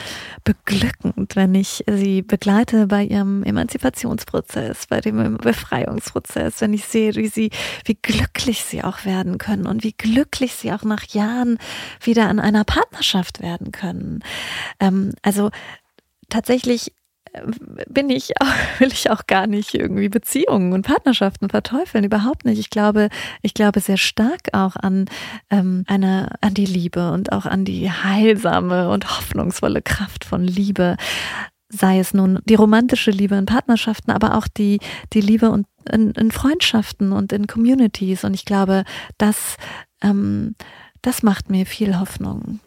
[0.44, 7.28] beglückend, wenn ich sie begleite bei ihrem Emanzipationsprozess, bei dem Befreiungsprozess, wenn ich sehe, wie
[7.28, 7.50] sie,
[7.84, 11.58] wie glücklich sie auch werden können und wie glücklich sie auch nach Jahren
[12.00, 14.22] wieder an einer Partnerschaft werden können.
[14.80, 15.50] Ähm, also
[16.28, 16.92] tatsächlich
[17.89, 18.32] bin ich
[18.78, 22.59] will ich auch gar nicht irgendwie Beziehungen und Partnerschaften verteufeln, überhaupt nicht.
[22.59, 23.09] Ich glaube,
[23.43, 25.07] ich glaube sehr stark auch an
[25.51, 30.97] ähm, eine, an die Liebe und auch an die heilsame und hoffnungsvolle Kraft von Liebe.
[31.68, 34.78] Sei es nun die romantische Liebe in Partnerschaften, aber auch die,
[35.12, 38.24] die Liebe und in, in Freundschaften und in Communities.
[38.24, 38.84] Und ich glaube,
[39.18, 39.57] das,
[40.01, 40.55] ähm,
[41.03, 42.61] das macht mir viel Hoffnung.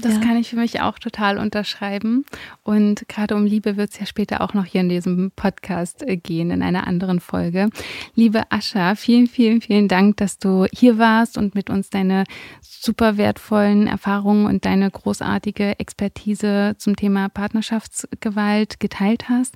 [0.00, 0.20] Das ja.
[0.20, 2.24] kann ich für mich auch total unterschreiben.
[2.62, 6.16] Und gerade um Liebe wird es ja später auch noch hier in diesem Podcast äh,
[6.16, 7.70] gehen, in einer anderen Folge.
[8.14, 12.24] Liebe Ascha, vielen, vielen, vielen Dank, dass du hier warst und mit uns deine
[12.60, 19.54] super wertvollen Erfahrungen und deine großartige Expertise zum Thema Partnerschaftsgewalt geteilt hast.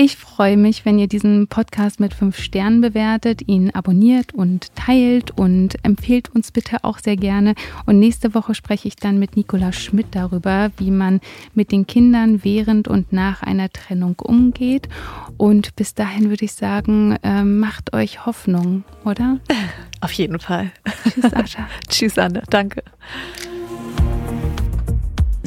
[0.00, 5.32] Ich freue mich, wenn ihr diesen Podcast mit fünf Sternen bewertet, ihn abonniert und teilt
[5.32, 7.56] und empfehlt uns bitte auch sehr gerne.
[7.84, 11.20] Und nächste Woche spreche ich dann mit Nicola Schmidt darüber, wie man
[11.52, 14.88] mit den Kindern während und nach einer Trennung umgeht.
[15.36, 19.40] Und bis dahin würde ich sagen, äh, macht euch Hoffnung, oder?
[20.00, 20.70] Auf jeden Fall.
[21.12, 21.68] Tschüss, Ascha.
[21.88, 22.44] Tschüss, Anne.
[22.48, 22.84] Danke.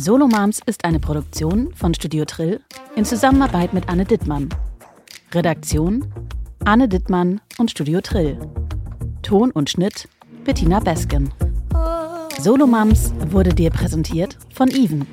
[0.03, 2.59] Solo Moms ist eine Produktion von Studio Trill
[2.95, 4.49] in Zusammenarbeit mit Anne Dittmann.
[5.31, 6.11] Redaktion
[6.65, 8.39] Anne Dittmann und Studio Trill.
[9.21, 10.09] Ton und Schnitt
[10.43, 11.31] Bettina Besken.
[12.39, 15.05] Solo Moms wurde dir präsentiert von Even.